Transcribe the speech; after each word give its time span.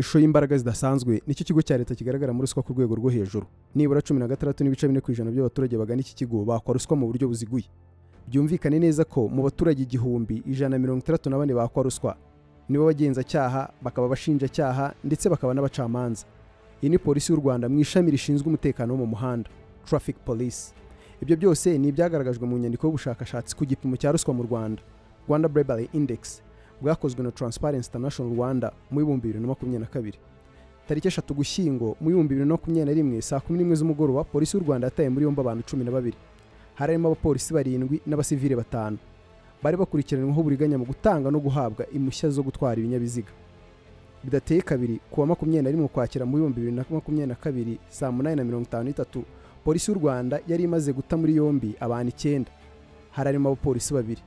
ishusho 0.00 0.18
y'imbaraga 0.18 0.58
zidasanzwe 0.58 1.22
ni 1.26 1.34
cyo 1.34 1.44
kigo 1.44 1.62
cya 1.62 1.78
leta 1.78 1.94
kigaragara 1.94 2.32
muri 2.32 2.46
ruswa 2.46 2.62
ku 2.62 2.72
rwego 2.72 2.94
rwo 2.94 3.10
hejuru? 3.10 3.46
Nibura 3.74 4.02
cumi 4.02 4.20
na 4.20 4.28
gatandatu 4.28 4.64
n'ibice 4.64 4.88
bine 4.88 5.00
ku 5.00 5.12
ijana 5.12 5.30
by'abaturage 5.30 5.76
bagana 5.78 6.00
iki 6.00 6.14
kigo 6.14 6.44
bakwa 6.44 6.74
ruswa 6.74 6.96
mu 6.96 7.06
buryo 7.06 7.28
buziguye. 7.28 7.64
Byumvikane 8.28 8.78
neza 8.78 9.04
ko 9.04 9.28
mu 9.28 9.42
baturage 9.42 9.82
igihumbi 9.82 10.42
ijana 10.46 10.76
na 10.76 10.78
mirongo 10.78 11.00
itandatu 11.00 11.30
na 11.30 11.38
bane 11.38 11.54
bakwa 11.54 11.82
ruswa 11.82 12.16
nibo 12.68 12.84
bagenzacyaha 12.84 13.70
bakaba 13.82 14.06
abashinjacyaha 14.06 14.94
ndetse 15.04 15.28
bakaba 15.28 15.54
n'abacamanza. 15.54 16.26
Iyi 16.82 16.90
ni 16.90 16.98
polisi 16.98 17.32
y'u 17.32 17.40
rwanda 17.40 17.68
mu 17.68 17.78
ishami 17.80 18.10
rishinzwe 18.10 18.46
umutekano 18.48 18.92
wo 18.94 18.98
mu 19.00 19.06
muhanda 19.06 19.48
traffic 19.88 20.16
police. 20.24 20.72
Ibyo 21.22 21.36
byose 21.36 21.78
ni 21.78 21.88
ibyagaragajwe 21.88 22.46
mu 22.46 22.58
nyandiko 22.58 22.86
y'ubushakashatsi 22.86 23.56
ku 23.56 23.64
gipimo 23.66 23.96
cya 23.96 24.12
ruswa 24.12 24.34
mu 24.34 24.42
rwanda 24.44 24.82
rwanda 25.26 25.48
bribery 25.48 25.88
index. 25.92 26.42
Bwakozwe 26.82 27.22
na 27.22 27.30
transparency 27.30 27.88
international 27.88 28.34
rwanda 28.36 28.72
mu 28.90 28.98
bihumbi 29.00 29.22
bibiri 29.28 29.40
na 29.40 29.46
makumyabiri 29.48 29.80
na 29.80 29.86
kabiri. 29.86 30.18
Tariki 30.88 31.08
eshatu 31.08 31.34
gushyingo 31.34 31.96
mu 32.00 32.08
bihumbi 32.08 32.28
bibiri 32.34 32.48
na 32.48 32.54
makumyabiri 32.54 32.84
na 32.86 32.92
rimwe 32.92 33.22
saa 33.22 33.40
kumi 33.40 33.58
n'imwe 33.58 33.76
z'umugoroba 33.76 34.24
polisi 34.24 34.56
y'u 34.56 34.62
rwanda 34.64 34.86
yataye 34.86 35.08
muri 35.08 35.24
yombi 35.24 35.40
abantu 35.40 35.62
cumi 35.70 35.84
na 35.84 35.90
babiri. 35.90 36.16
Hari 36.74 36.92
harimo 36.92 37.08
abapolisi 37.08 37.54
barindwi 37.54 38.00
n'abasivile 38.06 38.56
batanu. 38.56 38.98
Bari 39.62 39.76
bakurikiranyweho 39.76 40.40
uburiganya 40.40 40.78
mu 40.78 40.84
gutanga 40.86 41.30
no 41.30 41.40
guhabwa 41.40 41.84
impushya 41.90 42.30
zo 42.30 42.42
gutwara 42.42 42.78
ibinyabiziga. 42.80 43.28
Bidateye 44.24 44.60
kabiri 44.62 45.00
ku 45.10 45.20
wa 45.20 45.26
makumyabiri 45.26 45.62
na 45.64 45.70
rimwe 45.70 45.84
ukwakira 45.86 46.24
mu 46.26 46.36
bihumbi 46.36 46.60
bibiri 46.60 46.76
na 46.76 46.84
makumyabiri 46.90 47.26
na 47.28 47.34
kabiri 47.34 47.78
saa 47.88 48.10
munani 48.10 48.36
na 48.36 48.44
mirongo 48.44 48.64
itanu 48.64 48.84
n'itatu 48.84 49.24
polisi 49.64 49.90
y'u 49.90 49.98
rwanda 49.98 50.40
yari 50.46 50.64
imaze 50.64 50.92
guta 50.92 51.16
muri 51.16 51.36
yombi 51.36 51.74
abantu 51.80 52.08
icyenda. 52.14 52.50
Hari 53.10 53.26
harimo 53.28 53.48
abapolisi 53.48 53.94
babiri. 53.94 54.22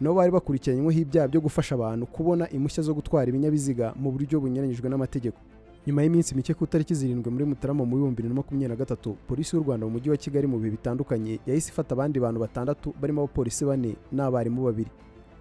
Nabo 0.00 0.14
bari 0.16 0.30
bakurikiranyweho 0.32 1.00
ibyaha 1.00 1.28
byo 1.28 1.40
gufasha 1.40 1.74
abantu 1.74 2.06
kubona 2.06 2.50
impushya 2.50 2.82
zo 2.82 2.94
gutwara 2.94 3.28
ibinyabiziga 3.28 3.92
mu 3.96 4.10
buryo 4.12 4.40
bunyuranyijwe 4.40 4.88
n'amategeko. 4.88 5.38
Nyuma 5.86 6.02
y'iminsi 6.02 6.34
mike 6.36 6.54
ku 6.54 6.64
itariki 6.64 6.94
zirindwi 6.94 7.30
muri 7.32 7.44
mutarama 7.44 7.84
mu 7.84 7.96
bihumbi 7.96 8.16
bibiri 8.22 8.28
na 8.28 8.34
makumyabiri 8.34 8.68
na 8.68 8.76
gatatu 8.76 9.16
polisi 9.28 9.56
y'u 9.56 9.62
rwanda 9.62 9.86
mu 9.86 9.92
mujyi 9.96 10.10
wa 10.10 10.16
kigali 10.16 10.46
mu 10.46 10.58
bihe 10.58 10.70
bitandukanye 10.76 11.40
yahise 11.46 11.70
ifata 11.72 11.94
abandi 11.94 12.20
bantu 12.20 12.40
batandatu 12.40 12.94
barimo 13.00 13.22
abapolisi 13.24 13.64
bane 13.64 13.96
n'abarimu 14.12 14.64
babiri. 14.64 14.90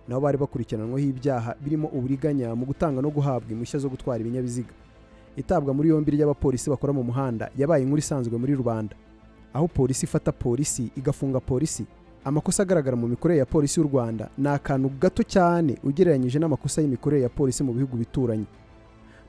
Nabo 0.08 0.22
bari 0.22 0.38
bakurikiranweho 0.38 1.00
ibyaha 1.10 1.56
birimo 1.62 1.88
uburiganya 1.92 2.56
mu 2.56 2.66
gutanga 2.66 3.02
no 3.02 3.10
guhabwa 3.12 3.52
impushya 3.52 3.80
zo 3.80 3.90
gutwara 3.90 4.22
ibinyabiziga. 4.24 4.72
Itabwa 5.36 5.74
muri 5.74 5.90
yombi 5.90 6.12
ry'abapolisi 6.16 6.70
bakora 6.70 6.94
mu 6.94 7.04
muhanda 7.04 7.52
yabaye 7.58 7.84
inkuru 7.84 8.00
isanzwe 8.00 8.34
muri 8.40 8.56
rubanda 8.56 8.96
aho 9.54 9.68
polisi 9.68 10.06
ifata 10.06 10.32
polisi 10.32 10.90
igafunga 10.96 11.40
polisi 11.40 11.84
amakosa 12.28 12.64
agaragara 12.64 12.96
mu 12.98 13.08
mikorere 13.08 13.40
ya 13.40 13.46
polisi 13.46 13.80
y'u 13.80 13.88
rwanda. 13.88 14.30
Ni 14.38 14.48
akantu 14.48 14.90
gato 15.00 15.24
cyane 15.24 15.78
ugereranyije 15.84 16.40
n'amakosa 16.40 16.82
y'imikorere 16.82 17.24
ya 17.24 17.30
polisi 17.30 17.64
mu 17.64 17.74
bihugu 17.74 17.98
bituranye 17.98 18.46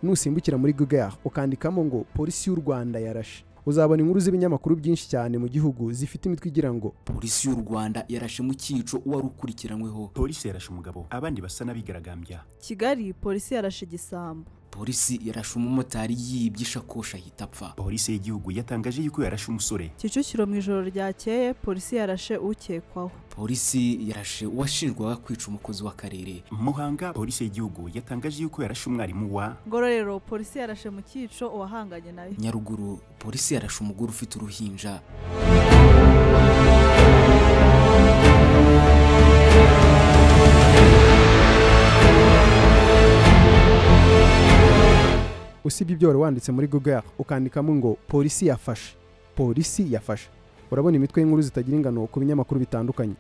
nusimbukira 0.02 0.58
muri 0.58 0.72
google 0.72 1.10
ukandikamo 1.24 1.84
ngo 1.84 2.04
polisi 2.14 2.50
y'u 2.50 2.56
rwanda 2.56 2.98
yarashe. 2.98 3.44
Uzabona 3.66 4.02
inkuru 4.02 4.20
z'ibinyamakuru 4.20 4.76
byinshi 4.76 5.08
cyane 5.08 5.38
mu 5.38 5.46
gihugu 5.48 5.92
zifite 5.92 6.26
imitwe 6.28 6.48
igira 6.48 6.72
ngo 6.74 6.94
polisi 7.04 7.48
y'u 7.48 7.54
rwanda 7.62 8.04
yarashe 8.08 8.42
mu 8.42 8.54
cyico 8.54 8.98
uwari 9.06 9.26
ukurikiranyweho. 9.26 10.10
Polisi 10.14 10.48
yarashe 10.48 10.70
umugabo 10.72 11.06
abandi 11.10 11.40
basa 11.42 11.64
n'abigaragambya. 11.64 12.42
Kigali 12.60 13.12
polisi 13.12 13.54
yarashe 13.54 13.84
igisambo 13.86 14.50
polisi 14.70 15.20
yarashe 15.24 15.58
umumotari 15.58 16.14
yibye 16.18 16.62
ishakoshi 16.62 17.16
ahita 17.16 17.44
apfa. 17.44 17.68
Polisi 17.76 18.12
y'igihugu 18.12 18.50
yatangaje 18.52 19.02
yuko 19.02 19.22
yarashe 19.24 19.50
umusore. 19.50 19.90
Kicukiro 19.98 20.46
mu 20.46 20.54
ijoro 20.56 20.82
ryakeye 20.82 21.54
polisi 21.54 21.96
yarashe 21.96 22.36
ukekwaho. 22.36 23.10
Polisi 23.30 24.08
yarashe 24.08 24.46
uwashinjwaga 24.46 25.16
kwica 25.16 25.48
umukozi 25.48 25.82
w'akarere. 25.84 26.42
Muhanga 26.50 27.12
polisi 27.12 27.44
y'igihugu 27.44 27.88
yatangaje 27.94 28.42
yuko 28.42 28.62
yarashe 28.62 28.90
umwarimu 28.90 29.34
wa 29.36 29.56
ngororero 29.68 30.20
polisi 30.20 30.58
yarashe 30.58 30.90
mu 30.90 31.02
cyico 31.02 31.46
uwahanganye 31.48 32.12
na 32.12 32.24
yo 32.24 32.32
nyaruguru 32.38 32.98
polisi 33.18 33.54
yarashe 33.54 33.78
umugore 33.84 34.10
ufite 34.10 34.36
uruhinja. 34.38 35.00
Usibye 45.78 45.94
ibyo 45.94 46.08
wari 46.08 46.18
wanditse 46.20 46.52
muri 46.52 46.66
google 46.66 47.02
ukandikamo 47.18 47.74
ngo 47.74 47.96
polisi 48.08 48.46
yafashe. 48.46 48.96
Polisi 49.36 49.86
yafashe. 49.92 50.28
Urabona 50.70 50.96
imitwe 50.96 51.22
y'inkuru 51.22 51.42
zitagira 51.42 51.76
ingano 51.76 52.06
ku 52.06 52.18
binyamakuru 52.20 52.60
bitandukanye. 52.60 53.14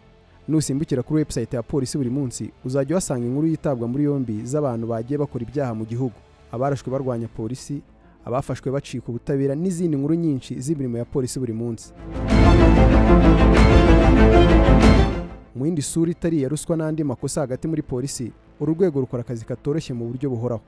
Nusimbukira 0.48 1.02
kuri 1.02 1.18
website 1.22 1.54
ya 1.54 1.62
polisi 1.62 1.98
buri 1.98 2.10
munsi 2.10 2.50
uzajya 2.64 2.96
uhasanga 2.96 3.26
inkuru 3.26 3.46
yitabwa 3.46 3.88
muri 3.88 4.04
yombi 4.04 4.42
z'abantu 4.44 4.86
bagiye 4.86 5.18
bakora 5.18 5.44
ibyaha 5.46 5.74
mu 5.74 5.84
gihugu. 5.86 6.14
Abarashwe 6.52 6.90
barwanya 6.90 7.28
polisi 7.28 7.78
abafashwe 8.26 8.70
bacika 8.74 9.06
ubutabera 9.08 9.54
n'izindi 9.54 9.96
nkuru 9.96 10.14
nyinshi 10.14 10.58
z'imirimo 10.60 10.98
ya 10.98 11.04
polisi 11.04 11.38
buri 11.38 11.52
munsi. 11.52 11.92
Mu 15.54 15.66
yindi 15.66 15.82
sura 15.82 16.10
itari 16.10 16.38
iya 16.42 16.48
ruswa 16.48 16.76
n'andi 16.76 17.04
makosa 17.04 17.40
hagati 17.40 17.68
muri 17.68 17.82
polisi 17.82 18.32
uru 18.60 18.74
rwego 18.74 19.00
rukora 19.00 19.22
akazi 19.22 19.44
katoroshye 19.46 19.94
mu 19.94 20.10
buryo 20.10 20.30
buhoraho. 20.30 20.62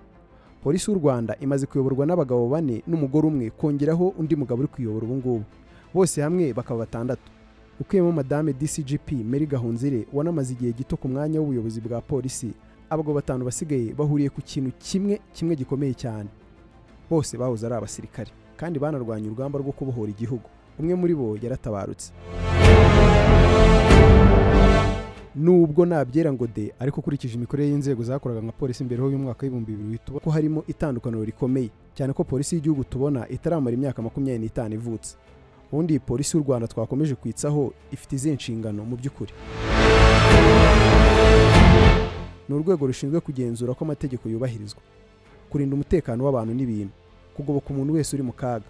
Polisi 0.63 0.91
y'u 0.91 0.99
rwanda 0.99 1.37
imaze 1.41 1.67
kuyoborwa 1.67 2.07
n'abagabo 2.07 2.49
bane 2.49 2.83
n'umugore 2.87 3.27
umwe 3.27 3.51
kongeraho 3.51 4.09
undi 4.19 4.37
mugabo 4.37 4.61
uri 4.63 4.69
kuyobora 4.69 5.07
ubu 5.07 5.15
ngubu. 5.17 5.45
Bose 5.95 6.23
hamwe 6.23 6.53
bakaba 6.53 6.81
batandatu. 6.81 7.23
Ukuyemo 7.81 8.13
madame 8.13 8.53
dcgp 8.53 9.13
mary 9.25 9.47
gahunzire 9.47 10.07
wanamaze 10.13 10.53
igihe 10.53 10.73
gito 10.73 10.97
ku 10.97 11.09
mwanya 11.09 11.41
w'ubuyobozi 11.41 11.81
bwa 11.81 12.01
polisi 12.01 12.53
abagabo 12.91 13.15
batanu 13.15 13.45
basigaye 13.45 13.95
bahuriye 13.97 14.29
ku 14.31 14.41
kintu 14.43 14.71
kimwe 14.79 15.21
kimwe 15.33 15.57
gikomeye 15.57 15.95
cyane. 15.95 16.29
Bose 17.11 17.39
bahoze 17.39 17.67
ari 17.67 17.75
abasirikare 17.75 18.31
kandi 18.57 18.79
banarwanya 18.79 19.27
urugamba 19.27 19.59
rwo 19.59 19.73
kubohora 19.73 20.11
igihugu. 20.13 20.45
Umwe 20.79 20.95
muri 20.95 21.15
bo 21.17 21.37
yaratabarutse. 21.43 22.13
Nubwo 25.35 25.87
nabyera 25.87 26.33
ngo 26.33 26.47
de 26.47 26.73
ariko 26.79 27.01
ukurikije 27.01 27.35
imikorere 27.35 27.69
y'inzego 27.71 28.03
zakoraga 28.03 28.41
nka 28.41 28.53
polisi 28.53 28.85
mbere 28.85 29.03
y'umwaka 29.03 29.47
w'ibihumbi 29.47 29.73
bibiri 29.73 29.99
tubona 30.05 30.25
ko 30.25 30.31
harimo 30.31 30.65
itandukaniro 30.69 31.25
rikomeye. 31.25 31.71
Cyane 31.95 32.13
ko 32.13 32.25
polisi 32.25 32.55
y'igihugu 32.57 32.85
tubona 32.85 33.29
itaramara 33.29 33.75
imyaka 33.77 34.03
makumyabiri 34.03 34.39
n'itanu 34.45 34.75
ivutse. 34.75 35.17
Ubundi 35.73 35.99
polisi 35.99 36.37
y'u 36.37 36.43
rwanda 36.43 36.67
twakomeje 36.69 37.15
kwitsaho 37.15 37.73
ifite 37.93 38.13
izihe 38.17 38.35
nshingano 38.35 38.85
mu 38.85 38.97
by'ukuri? 38.97 39.33
Ni 42.49 42.55
urwego 42.55 42.87
rushinzwe 42.87 43.21
kugenzura 43.21 43.75
ko 43.75 43.85
amategeko 43.85 44.29
yubahirizwa. 44.29 44.81
Kurinda 45.51 45.75
umutekano 45.75 46.25
w'abantu 46.25 46.55
n'ibintu. 46.55 46.93
Kugoboka 47.37 47.71
umuntu 47.71 47.93
wese 47.95 48.17
uri 48.17 48.23
mu 48.23 48.33
kaga. 48.33 48.67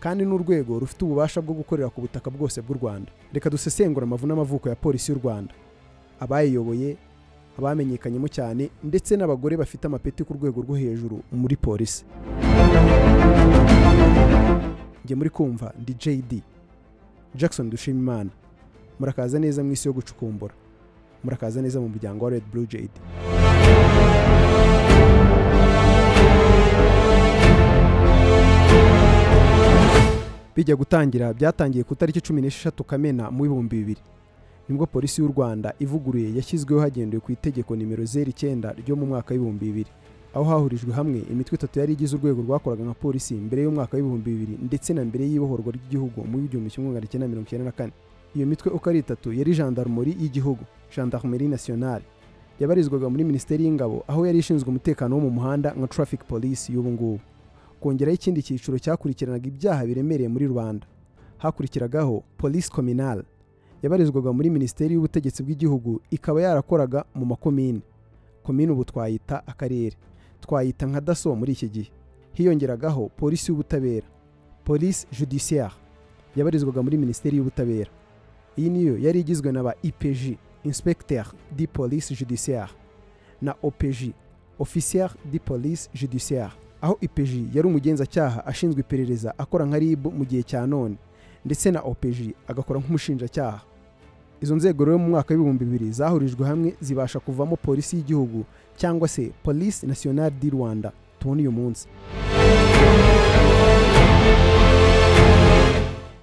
Kandi 0.00 0.24
ni 0.24 0.32
urwego 0.34 0.78
rufite 0.78 1.04
ububasha 1.04 1.40
bwo 1.40 1.54
gukorera 1.54 1.88
ku 1.88 2.00
butaka 2.04 2.28
bwose 2.30 2.60
bw'u 2.60 2.76
rwanda. 2.76 3.08
Reka 3.32 3.48
dusesengura 3.50 4.04
amavu 4.04 4.26
n'amavuko 4.26 4.68
ya 4.68 4.74
polisi 4.76 5.12
y'u 5.12 5.18
rwanda. 5.18 5.54
Abayiyoboye 6.20 6.96
abamenyekanyemo 7.58 8.28
cyane 8.28 8.70
ndetse 8.84 9.16
n'abagore 9.16 9.56
bafite 9.56 9.84
amapeti 9.86 10.24
ku 10.24 10.34
rwego 10.34 10.62
rwo 10.62 10.74
hejuru 10.76 11.20
muri 11.32 11.56
polisi. 11.56 12.04
Njye 15.04 15.14
muri 15.16 15.30
kumva 15.30 15.72
ndi 15.80 15.94
jd 15.94 16.42
jackson 17.34 17.70
dushimimana. 17.70 18.30
Murakaza 19.00 19.38
neza 19.38 19.62
mu 19.64 19.72
isi 19.72 19.88
yo 19.88 19.94
gucukumbura. 19.94 20.54
Murakaza 21.24 21.62
neza 21.62 21.80
mu 21.80 21.88
muryango 21.88 22.24
wa 22.24 22.30
red 22.30 22.42
blue 22.52 22.66
jd 22.66 22.90
bijya 30.56 30.76
gutangira 30.76 31.32
byatangiye 31.34 31.84
ku 31.84 31.94
itariki 31.94 32.20
cumi 32.20 32.40
n'esheshatu 32.42 32.84
kamena 32.84 33.30
mu 33.30 33.42
bihumbi 33.44 33.76
bibiri. 33.80 34.00
Ni 34.72 34.78
bwo 34.78 34.86
polisi 34.86 35.20
y'u 35.20 35.28
rwanda 35.28 35.74
ivuguruye 35.78 36.34
yashyizweho 36.36 36.80
hagendewe 36.80 37.20
ku 37.20 37.32
itegeko 37.32 37.76
nimero 37.76 38.04
zeru 38.04 38.30
icyenda 38.30 38.72
ryo 38.72 38.96
mu 38.96 39.06
mwaka 39.06 39.34
w'ibihumbi 39.34 39.66
bibiri. 39.66 39.90
Aho 40.34 40.44
hahurijwe 40.44 40.92
hamwe 40.92 41.18
imitwe 41.30 41.54
itatu 41.56 41.78
yari 41.80 41.92
igize 41.92 42.16
urwego 42.16 42.42
rwakoraga 42.42 42.84
nka 42.84 42.94
polisi 42.94 43.34
mbere 43.34 43.62
y'umwaka 43.62 43.96
w'ibihumbi 43.96 44.30
bibiri 44.30 44.58
ndetse 44.64 44.94
na 44.94 45.04
mbere 45.04 45.24
y'ibohorwa 45.28 45.72
ry'igihugu 45.76 46.24
mu 46.24 46.36
w'igihumbi 46.38 46.70
kimwe 46.70 46.88
magana 46.88 47.06
cyenda 47.06 47.28
mirongo 47.28 47.46
icyenda 47.46 47.64
na 47.64 47.72
kane. 47.72 47.92
Iyo 48.34 48.46
mitwe 48.46 48.72
uko 48.72 48.90
ari 48.90 48.98
itatu 48.98 49.32
yari 49.32 49.52
gendarmerie 49.54 50.16
y'igihugu 50.20 50.64
gendarmerie 50.96 51.48
nationale. 51.48 52.04
Yabarizwaga 52.60 53.08
muri 53.12 53.24
minisiteri 53.24 53.64
y'ingabo 53.64 54.04
aho 54.08 54.24
yari 54.26 54.38
ishinzwe 54.40 54.68
umutekano 54.72 55.14
wo 55.16 55.20
mu 55.20 55.30
muhanda 55.30 55.74
nka 55.76 55.86
traffic 55.86 56.24
police 56.24 56.72
y'ubu 56.72 56.90
ngubu. 56.90 57.20
Kongeraho 57.80 58.14
ikindi 58.14 58.40
cyiciro 58.42 58.78
cyakurikiranaga 58.80 59.46
ibyaha 59.52 59.84
biremereye 59.86 60.28
muri 60.32 60.46
rubanda 60.48 60.86
hakurikiragaho 61.38 62.22
police 62.38 62.70
communale 62.72 63.22
yabarizwaga 63.82 64.32
muri 64.32 64.50
minisiteri 64.50 64.94
y'ubutegetsi 64.94 65.42
bw'igihugu 65.42 66.00
ikaba 66.10 66.42
yarakoraga 66.42 67.04
mu 67.14 67.24
makomini. 67.26 67.82
Komini 68.42 68.72
ubu 68.72 68.84
twayita 68.84 69.42
akarere. 69.46 69.96
Twayita 70.40 70.86
nka 70.86 71.00
daso 71.00 71.34
muri 71.36 71.52
iki 71.52 71.68
gihe. 71.68 71.90
Hiyongeragaho 72.32 73.08
polisi 73.16 73.50
y'ubutabera. 73.50 74.06
Police 74.64 75.06
judiciaire. 75.12 75.74
Yabarizwaga 76.36 76.82
muri 76.82 76.96
minisiteri 76.98 77.36
y'ubutabera. 77.36 77.90
Iyi 78.56 78.70
niyo 78.70 78.98
yari 78.98 79.20
igizwe 79.20 79.52
na 79.52 79.62
ba 79.62 79.74
ipg 79.82 80.38
inspecteur 80.64 81.26
di 81.56 81.66
police 81.66 82.14
judiciaire 82.14 82.70
na 83.40 83.54
opg 83.62 84.12
officier 84.58 85.10
di 85.30 85.38
police 85.38 85.88
judiciaire. 85.94 86.52
Aho 86.80 86.98
ipeji 87.00 87.48
yari 87.54 87.68
umugenzacyaha 87.68 88.46
ashinzwe 88.46 88.80
iperereza 88.80 89.34
akora 89.38 89.64
nka 89.66 89.78
rib 89.78 90.06
mu 90.06 90.24
gihe 90.24 90.42
cya 90.42 90.66
none 90.66 90.96
ndetse 91.44 91.70
na 91.70 91.80
opeji 91.80 92.34
agakora 92.48 92.80
nk'umushinjacyaha. 92.80 93.60
Izo 94.42 94.56
nzego 94.56 94.84
rero 94.84 94.98
mu 94.98 95.08
mwaka 95.08 95.34
w'ibihumbi 95.34 95.64
bibiri 95.64 95.92
zahurijwe 95.92 96.46
hamwe 96.46 96.74
zibasha 96.80 97.20
kuvamo 97.20 97.56
polisi 97.56 97.96
y'igihugu 97.96 98.44
cyangwa 98.76 99.08
se 99.08 99.30
police 99.42 99.86
nationale 99.86 100.34
du 100.40 100.50
rwanda. 100.50 100.92
Tubona 101.18 101.40
uyu 101.40 101.52
munsi. 101.52 101.86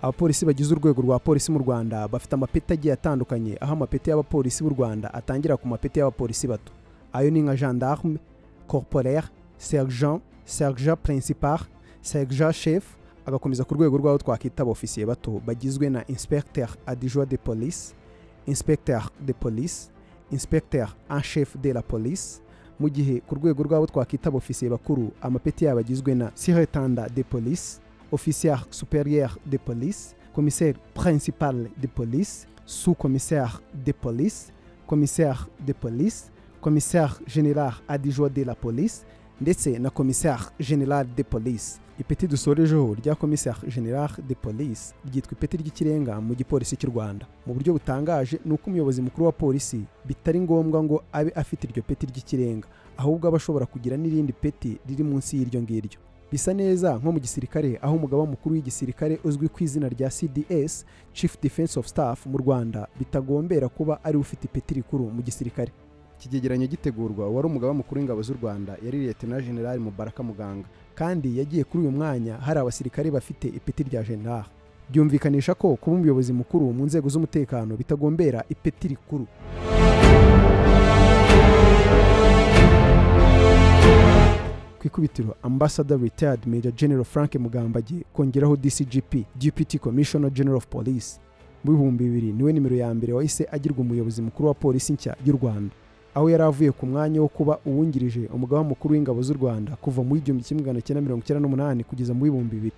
Abapolisi 0.02 0.46
bagize 0.46 0.74
urwego 0.74 1.02
rwa 1.02 1.20
polisi 1.20 1.52
mu 1.52 1.60
rwanda 1.60 2.08
bafite 2.08 2.34
amapeti 2.34 2.74
agiye 2.74 2.94
atandukanye 2.94 3.58
aho 3.62 3.74
amapeti 3.74 4.10
y'abapolisi 4.10 4.64
b'u 4.64 4.70
rwanda 4.70 5.14
atangira 5.14 5.58
ku 5.58 5.68
mapeti 5.68 6.00
y'abapolisi 6.00 6.48
bato. 6.48 6.72
Ayo 7.14 7.32
ni 7.32 7.42
nka 7.42 7.56
gendarme 7.56 8.18
corporaire 8.68 9.28
sergent 9.58 10.22
sergent 10.46 11.00
principal 11.04 11.60
sergent 12.02 12.54
chef 12.56 12.84
agakomeza 13.26 13.64
ku 13.64 13.76
rwego 13.76 13.98
rw'aho 13.98 14.18
twakwita 14.18 14.64
abofisiye 14.64 15.06
bato 15.06 15.42
bagizwe 15.46 15.90
na 15.90 16.04
inspecteur 16.08 16.70
adjoint 16.86 17.30
de 17.30 17.38
police 17.38 17.94
inspecteur 18.48 19.12
de 19.20 19.34
police 19.34 19.92
inspecteur 20.32 20.96
en 21.10 21.22
chef 21.22 21.58
de 21.58 21.72
la 21.72 21.82
police. 21.82 22.42
Mu 22.80 22.88
gihe 22.90 23.20
ku 23.28 23.36
rwego 23.36 23.64
rw'abo 23.64 23.86
twakwita 23.92 24.30
abofisiye 24.30 24.70
bakuru 24.72 25.12
amapeti 25.22 25.66
yabo 25.66 25.80
agizwe 25.80 26.16
na 26.16 26.32
surintendant 26.36 27.08
de 27.14 27.24
police 27.24 27.82
officier 28.12 28.56
supérieur 28.72 29.38
de 29.46 29.58
police 29.58 30.16
commissaire 30.34 30.76
principal 30.94 31.70
de 31.78 31.88
police 31.88 32.48
sous-commissaire 32.66 33.62
de 33.74 33.92
police 33.92 34.54
commissaire 34.88 35.50
de 35.68 35.74
police 35.74 36.32
commissaire 36.62 37.20
général 37.28 37.74
adjoint 37.88 38.30
de 38.30 38.44
la 38.44 38.56
police 38.56 39.06
ndetse 39.42 39.80
na 39.80 39.90
commissaire 39.90 40.52
général 40.60 41.08
de 41.16 41.24
police. 41.24 41.80
Ipeti 42.00 42.28
dusorejeho 42.28 42.94
rya 42.96 43.16
commissaire 43.16 43.60
général 43.68 44.10
de 44.28 44.36
police 44.36 44.94
ryitwa 45.14 45.32
ipeti 45.34 45.58
ry'ikirenga 45.58 46.22
mu 46.22 46.36
gipolisi 46.36 46.76
cy'u 46.78 46.90
rwanda. 46.92 47.26
Mu 47.46 47.54
buryo 47.54 47.74
butangaje 47.74 48.40
ni 48.46 48.52
uko 48.54 48.70
umuyobozi 48.70 49.02
mukuru 49.02 49.26
wa 49.26 49.32
polisi 49.32 49.82
bitari 50.06 50.40
ngombwa 50.40 50.84
ngo 50.84 51.04
abe 51.12 51.32
afite 51.36 51.64
iryo 51.68 51.84
peti 51.84 52.06
ry'ikirenga 52.06 52.68
ahubwo 52.98 53.28
aba 53.28 53.38
ashobora 53.38 53.66
kugira 53.66 53.98
n'irindi 53.98 54.34
peti 54.34 54.78
riri 54.88 55.04
munsi 55.04 55.38
y'iryo 55.38 55.62
ngiryo. 55.62 56.00
Bisa 56.32 56.54
neza 56.54 56.96
nko 56.98 57.12
mu 57.12 57.20
gisirikare 57.20 57.80
aho 57.82 57.96
umugaba 57.96 58.26
mukuru 58.26 58.56
w'igisirikare 58.56 59.20
uzwi 59.24 59.48
ku 59.50 59.64
izina 59.64 59.90
rya 59.90 60.10
cds 60.10 60.86
chief 61.14 61.36
defense 61.42 61.80
of 61.80 61.88
staff 61.88 62.26
mu 62.26 62.38
rwanda 62.38 62.88
bitagombera 63.00 63.68
kuba 63.70 64.00
ari 64.04 64.18
ufite 64.18 64.46
ipeti 64.46 64.74
rikuru 64.74 65.10
mu 65.12 65.22
gisirikare. 65.22 65.72
Iki 66.26 66.68
gitegurwa 66.68 67.30
wari 67.30 67.48
umugaba 67.48 67.74
mukuru 67.74 68.00
w'ingabo 68.02 68.22
z'u 68.22 68.34
rwanda 68.42 68.78
yari 68.86 68.98
liyetena 69.00 69.42
generali 69.42 69.80
mubaraka 69.80 70.24
muganga. 70.24 70.68
Kandi 70.96 71.38
yagiye 71.40 71.64
kuri 71.64 71.84
uyu 71.84 71.92
mwanya 71.92 72.38
hari 72.38 72.60
abasirikare 72.60 73.12
bafite 73.12 73.48
ipeti 73.48 73.84
rya 73.84 74.04
general. 74.04 74.44
Byumvikanisha 74.90 75.54
ko 75.56 75.76
kuba 75.76 75.96
umuyobozi 75.96 76.34
mukuru 76.34 76.74
mu 76.74 76.86
nzego 76.86 77.10
z'umutekano 77.10 77.78
bitagombera 77.78 78.44
ipeti 78.50 78.88
rikuru. 78.88 79.26
Ku 84.80 84.88
ikubitiro 84.88 85.36
ambassador 85.44 86.00
retired 86.02 86.48
major 86.48 86.72
general 86.72 87.04
frank 87.04 87.36
mugambage 87.36 88.04
kongeraho 88.14 88.56
dcgp 88.56 89.26
deputy 89.36 89.78
commissioner 89.80 90.32
general 90.32 90.58
of 90.58 90.68
police. 90.68 91.20
Mu 91.64 91.72
bihumbi 91.72 92.04
bibiri 92.04 92.34
ni 92.34 92.44
we 92.44 92.54
nimero 92.54 92.76
ya 92.76 92.94
mbere 92.94 93.14
wahise 93.14 93.48
agirwa 93.52 93.80
umuyobozi 93.80 94.22
mukuru 94.22 94.48
wa 94.48 94.54
polisi 94.54 94.94
nshya 94.94 95.16
y'u 95.26 95.38
rwanda. 95.38 95.76
Aho 96.16 96.30
yari 96.30 96.44
avuye 96.44 96.72
ku 96.72 96.86
mwanya 96.86 97.22
wo 97.22 97.28
kuba 97.28 97.60
uwungirije 97.66 98.30
umugaba 98.34 98.64
mukuru 98.64 98.94
w'ingabo 98.94 99.22
z'u 99.22 99.34
rwanda 99.34 99.76
kuva 99.82 100.04
mu 100.04 100.16
igihumbi 100.16 100.44
kimwe 100.44 100.62
magana 100.64 100.82
cyenda 100.82 101.02
mirongo 101.02 101.22
icyenda 101.24 101.42
n'umunani 101.42 101.84
kugeza 101.84 102.14
mu 102.14 102.24
bihumbi 102.26 102.56
bibiri. 102.56 102.76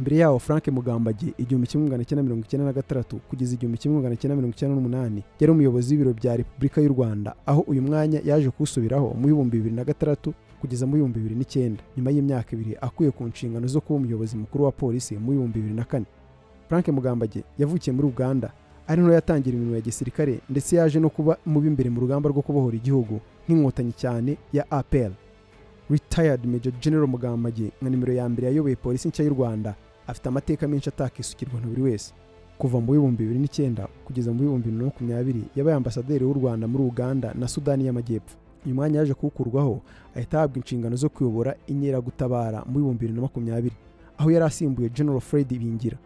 Mbere 0.00 0.16
yaho 0.16 0.38
frank 0.38 0.68
mugambage 0.68 1.34
igihumbi 1.38 1.66
kimwe 1.68 1.84
magana 1.86 2.04
cyenda 2.04 2.22
mirongo 2.22 2.42
icyenda 2.44 2.66
na 2.66 2.72
gatandatu 2.72 3.20
kugeza 3.30 3.54
igihumbi 3.54 3.78
kimwe 3.78 3.96
magana 3.96 4.16
cyenda 4.16 4.36
mirongo 4.36 4.54
icyenda 4.56 4.74
n'umunani 4.76 5.22
yari 5.40 5.50
umuyobozi 5.52 5.88
w'ibiro 5.94 6.12
bya 6.14 6.36
repubulika 6.36 6.80
y'u 6.80 6.88
rwanda 6.88 7.34
aho 7.46 7.60
uyu 7.68 7.82
mwanya 7.82 8.20
yaje 8.24 8.50
kuwusubiraho 8.50 9.14
mu 9.14 9.26
bihumbi 9.26 9.56
bibiri 9.56 9.74
na 9.76 9.84
gatandatu 9.84 10.34
kugeza 10.60 10.86
mu 10.86 10.94
bihumbi 10.96 11.18
bibiri 11.20 11.34
n'icyenda. 11.38 11.82
Nyuma 11.96 12.10
y'imyaka 12.10 12.50
ibiri 12.56 12.76
akuye 12.80 13.10
ku 13.10 13.24
nshingano 13.24 13.66
zo 13.68 13.80
kuba 13.80 13.98
umuyobozi 14.00 14.36
mukuru 14.36 14.64
wa 14.64 14.72
polisi 14.72 15.14
mu 15.18 15.30
bihumbi 15.32 15.58
bibiri 15.60 15.74
na 15.74 15.84
kane. 15.84 16.06
Frank 16.68 16.88
mugambage 16.88 17.44
yavukiye 17.58 17.92
muri 17.96 18.08
uganda 18.08 18.50
ari 18.92 19.00
naho 19.00 19.12
yatangira 19.16 19.56
imirimo 19.56 19.74
ya 19.76 19.80
gisirikare 19.80 20.40
ndetse 20.50 20.76
yaje 20.76 21.00
no 21.00 21.08
kuba 21.08 21.36
mu 21.48 21.60
b'imbere 21.60 21.88
mu 21.90 22.00
rugamba 22.04 22.28
rwo 22.28 22.42
kubohora 22.44 22.76
igihugu 22.76 23.20
nk'inkotanyi 23.48 23.92
cyane 23.96 24.36
ya 24.52 24.68
apel 24.70 25.12
retired 25.90 26.44
major 26.46 26.72
general 26.80 27.06
mugambage 27.08 27.72
nka 27.82 27.90
nimero 27.90 28.12
ya 28.12 28.28
mbere 28.28 28.46
yayoboye 28.52 28.76
polisi 28.76 29.08
nshya 29.08 29.24
y'u 29.24 29.34
rwanda 29.34 29.74
afite 30.06 30.26
amateka 30.28 30.68
menshi 30.68 30.88
atakisukirwa 30.88 31.60
na 31.60 31.66
buri 31.66 31.82
wese. 31.82 32.12
Kuva 32.58 32.80
mu 32.80 32.92
bihumbi 32.92 33.22
bibiri 33.24 33.38
n'icyenda 33.40 33.88
kugeza 34.04 34.32
mu 34.32 34.38
bihumbi 34.40 34.64
bibiri 34.68 34.78
na 34.78 34.84
makumyabiri 34.84 35.42
yabaye 35.56 35.76
ambasaderi 35.76 36.24
w'u 36.24 36.34
rwanda 36.34 36.66
muri 36.68 36.84
uganda 36.84 37.34
na 37.34 37.48
sudani 37.48 37.86
y'amajyepfo. 37.86 38.36
Uyu 38.66 38.74
mwanya 38.74 38.98
yaje 38.98 39.14
kuwukurwaho 39.14 39.80
ahita 40.16 40.38
ahabwa 40.38 40.56
inshingano 40.58 40.96
zo 40.96 41.08
kuyobora 41.08 41.54
inkeragutabara 41.66 42.62
mu 42.66 42.72
bihumbi 42.78 42.98
bibiri 42.98 43.12
na 43.14 43.20
makumyabiri 43.22 43.74
aho 44.18 44.30
yari 44.30 44.44
asimbuye 44.44 44.88
general 44.88 45.20
fred 45.20 45.48
bingira. 45.48 45.96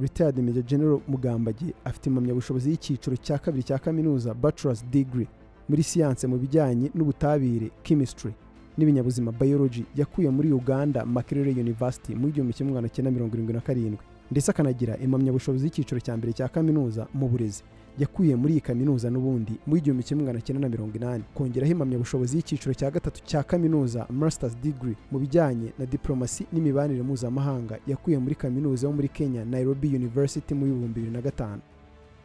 Retired 0.00 0.38
major 0.38 0.62
general 0.62 1.00
mugambage 1.08 1.74
afite 1.84 2.06
impamyabushobozi 2.10 2.70
y'icyiciro 2.70 3.16
cya 3.16 3.38
kabiri 3.38 3.62
cya 3.62 3.78
kaminuza 3.78 4.34
bachelor's 4.34 4.84
degree 4.90 5.28
muri 5.68 5.82
siyanse 5.82 6.26
mu 6.26 6.36
bijyanye 6.38 6.90
n'ubutabire 6.94 7.70
chemistry 7.82 8.32
n'ibinyabuzima 8.78 9.32
biology 9.32 9.84
yakuye 9.96 10.30
muri 10.30 10.52
uganda 10.52 11.04
makerere 11.06 11.50
university 11.50 12.14
mu 12.14 12.28
igihumbi 12.28 12.52
kimwe 12.54 12.72
magana 12.72 12.88
cyenda 12.88 13.10
mirongo 13.10 13.34
irindwi 13.34 13.54
na 13.54 13.60
karindwi. 13.60 13.98
Ndetse 14.30 14.50
akanagira 14.50 14.96
impamyabushobozi 14.98 15.64
y'icyiciro 15.64 16.00
cya 16.00 16.16
mbere 16.16 16.32
cya 16.32 16.48
kaminuza 16.48 17.06
mu 17.14 17.28
burezi. 17.28 17.62
Yakuye 17.98 18.36
muri 18.36 18.52
iyi 18.52 18.60
kaminuza 18.60 19.10
n'ubundi. 19.10 19.52
Mu 19.66 19.76
igihumbi 19.76 20.02
kimwe 20.04 20.24
magana 20.24 20.40
cyenda 20.40 20.60
na 20.60 20.68
mirongo 20.68 20.96
inani. 20.96 21.24
Kongeraho 21.34 21.72
impamyabushobozi 21.72 22.36
y'icyiciro 22.36 22.74
cya 22.74 22.90
gatatu 22.90 23.20
cya 23.24 23.42
kaminuza 23.42 24.06
masters 24.10 24.56
degree 24.62 24.96
mu 25.10 25.18
bijyanye 25.18 25.72
na 25.78 25.86
diplomasi 25.86 26.46
n'imibanire 26.52 27.02
mpuzamahanga 27.02 27.78
yakuye 27.86 28.18
muri 28.18 28.34
kaminuza 28.34 28.86
yo 28.86 28.92
muri 28.92 29.08
kenya 29.08 29.44
nairobi 29.44 29.88
university 29.96 30.54
mu 30.54 30.64
bihumbi 30.64 30.86
bibiri 31.00 31.12
na 31.12 31.20
gatanu. 31.22 31.60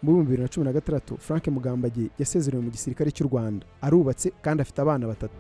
Mu 0.04 0.12
bihumbi 0.12 0.26
bibiri 0.32 0.42
na 0.44 0.48
cumi 0.50 0.66
na 0.66 0.74
gatandatu 0.74 1.18
frank 1.18 1.48
mugambage 1.48 2.10
yasezerewe 2.20 2.64
mu 2.64 2.70
gisirikare 2.72 3.12
cy'u 3.12 3.28
rwanda. 3.28 3.66
Arubatse 3.82 4.32
kandi 4.42 4.62
afite 4.62 4.80
abana 4.82 5.08
batatu. 5.08 5.34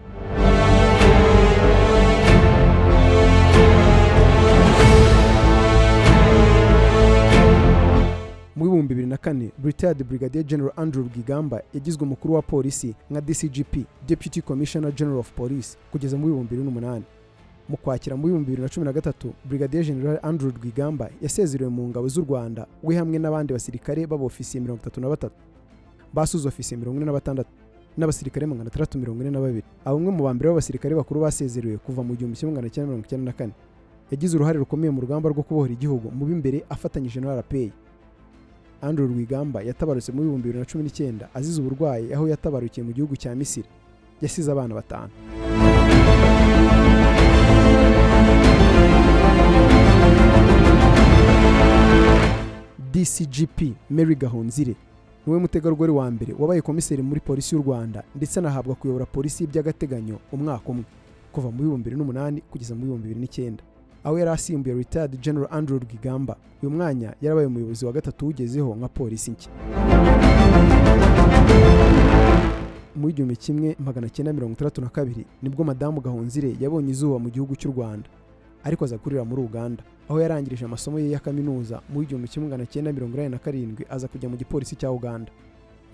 Mu 8.59 8.65
bihumbi 8.65 8.87
bibiri 8.87 9.07
na 9.07 9.17
kane 9.17 9.51
retired 9.63 10.03
brigadier 10.03 10.43
general 10.43 10.73
andrew 10.75 11.03
rwigamba 11.07 11.61
yagizwe 11.73 12.03
umukuru 12.03 12.33
wa 12.33 12.41
polisi 12.41 12.95
nka 13.11 13.21
dcgp 13.21 13.73
deputy 14.07 14.41
commissioner 14.41 14.91
general 14.95 15.19
of 15.19 15.31
police 15.31 15.77
kugeza 15.91 16.17
mu 16.17 16.25
bihumbi 16.27 16.49
bibiri 16.49 16.63
n'umunani. 16.63 17.03
Mu 17.69 17.77
kwakira 17.77 18.15
mu 18.15 18.23
bihumbi 18.27 18.45
bibiri 18.45 18.61
na 18.61 18.69
cumi 18.69 18.85
na 18.85 18.93
gatatu 18.93 19.33
brigadier 19.45 19.83
general 19.85 20.19
andrew 20.21 20.51
rwigamba 20.51 21.09
yasezerewe 21.21 21.69
mu 21.71 21.87
ngabo 21.87 22.07
z'u 22.07 22.21
rwanda 22.21 22.67
we 22.83 22.95
hamwe 22.95 23.17
n'abandi 23.19 23.53
basirikare 23.53 24.07
b'abofisiye 24.07 24.61
mirongo 24.61 24.81
itatu 24.81 25.01
na 25.01 25.09
batatu. 25.09 25.35
Basuze 26.13 26.47
ofisiye 26.47 26.79
mirongo 26.79 26.97
ine 26.97 27.05
na 27.05 27.11
batandatu 27.13 27.49
n'abasirikare 27.97 28.45
magana 28.45 28.67
atandatu 28.67 28.97
mirongo 28.99 29.21
ine 29.21 29.31
na 29.31 29.39
babiri. 29.39 29.63
Aba 29.85 29.95
umwe 29.95 30.11
mu 30.11 30.23
ba 30.23 30.33
mbere 30.33 30.49
b'abasirikare 30.49 30.95
bakuru 30.95 31.21
basezerewe 31.21 31.77
kuva 31.77 32.03
mu 32.03 32.15
gihumbi 32.15 32.35
kimwe 32.37 32.51
magana 32.55 32.69
cyenda 32.69 32.87
mirongo 32.91 33.05
icyenda 33.07 33.25
na 33.25 33.37
kane. 33.37 33.53
Yagize 34.11 34.35
uruhare 34.35 34.59
rukomeye 34.59 34.91
mu 34.91 35.01
rugamba 35.01 35.29
rwo 35.29 35.43
kubohora 35.47 35.71
igihugu 35.73 36.11
mu 36.11 36.25
b'imbere 36.25 36.65
afatanyije 36.69 37.19
na 37.23 37.39
rpa 37.39 37.71
andrew 38.81 39.07
rwigamba 39.07 39.61
yatabarutse 39.61 40.11
mu 40.11 40.21
bihumbi 40.21 40.43
bibiri 40.47 40.59
na 40.59 40.65
cumi 40.69 40.83
n'icyenda 40.83 41.29
azize 41.33 41.57
uburwayi 41.61 42.13
aho 42.13 42.27
yatabarukiye 42.27 42.83
mu 42.87 42.91
gihugu 42.93 43.15
cya 43.21 43.35
misiri. 43.35 43.67
Yasize 44.21 44.51
abana 44.51 44.73
batanu. 44.75 45.11
Dcgp 52.91 53.73
mary 53.89 54.15
gahonzire 54.15 54.75
ni 55.27 55.33
we 55.33 55.39
mutegarugori 55.39 55.91
wa 55.91 56.11
mbere 56.11 56.33
wabaye 56.39 56.61
komiseri 56.61 57.01
muri 57.03 57.19
polisi 57.19 57.55
y'u 57.55 57.61
rwanda 57.61 58.03
ndetse 58.15 58.39
anahabwa 58.39 58.75
kuyobora 58.75 59.05
polisi 59.05 59.47
by'agateganyo 59.47 60.19
umwaka 60.31 60.69
umwe 60.69 60.83
kuva 61.31 61.51
mu 61.51 61.57
bihumbi 61.57 61.77
bibiri 61.83 61.97
n'umunani 61.97 62.41
kugeza 62.51 62.75
mu 62.75 62.81
bihumbi 62.85 63.03
bibiri 63.07 63.19
n'icyenda. 63.21 63.63
Aho 64.03 64.19
yari 64.19 64.31
asimbuye 64.31 64.75
retired 64.75 65.19
general 65.21 65.47
andrew 65.51 65.79
rwigamba. 65.79 66.35
Uyu 66.63 66.71
mwanya 66.71 67.13
yarabaye 67.21 67.47
umuyobozi 67.47 67.85
wa 67.85 67.91
gatatu 67.91 68.25
uwugezeho 68.25 68.75
nka 68.75 68.87
polisi 68.87 69.31
nshya. 69.31 69.51
Mu 72.95 73.09
igihumbi 73.09 73.35
kimwe 73.35 73.75
magana 73.79 74.09
cyenda 74.09 74.33
mirongo 74.33 74.53
itandatu 74.53 74.81
na 74.81 74.89
kabiri 74.89 75.25
ni 75.41 75.49
bwo 75.49 75.63
madamu 75.65 76.01
gahonzire 76.01 76.55
yabonye 76.59 76.91
izuba 76.91 77.19
mu 77.19 77.29
gihugu 77.29 77.55
cy'u 77.55 77.71
rwanda. 77.71 78.09
Ariko 78.63 78.85
aza 78.85 78.97
kurira 78.97 79.23
muri 79.25 79.41
uganda 79.41 79.83
aho 80.09 80.19
yarangirije 80.21 80.65
amasomo 80.65 80.99
ye 80.99 81.09
ya 81.11 81.19
kaminuza 81.19 81.81
mu 81.93 82.03
igihumbi 82.03 82.27
kimwe 82.27 82.49
magana 82.49 82.65
cyenda 82.65 82.91
mirongo 82.93 83.13
inani 83.15 83.29
na 83.29 83.37
karindwi 83.39 83.85
aza 83.89 84.07
kujya 84.07 84.29
mu 84.29 84.35
gipolisi 84.37 84.75
cya 84.75 84.91
uganda. 84.91 85.31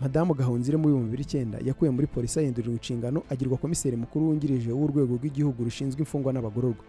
Madamu 0.01 0.33
gahonzire 0.33 0.77
mu 0.77 0.87
bihumbi 0.87 1.05
bibiri 1.05 1.23
icyenda 1.23 1.57
yakuye 1.65 1.91
muri 1.91 2.07
polisi 2.07 2.39
ahindurira 2.39 2.73
inshingano 2.73 3.21
agirwa 3.29 3.57
komiseri 3.57 3.95
mukuru 3.97 4.25
wungirije 4.27 4.71
w'urwego 4.71 5.15
rw'igihugu 5.15 5.63
rushinzwe 5.63 5.99
imfungwa 6.01 6.33
n'abagororwa. 6.33 6.83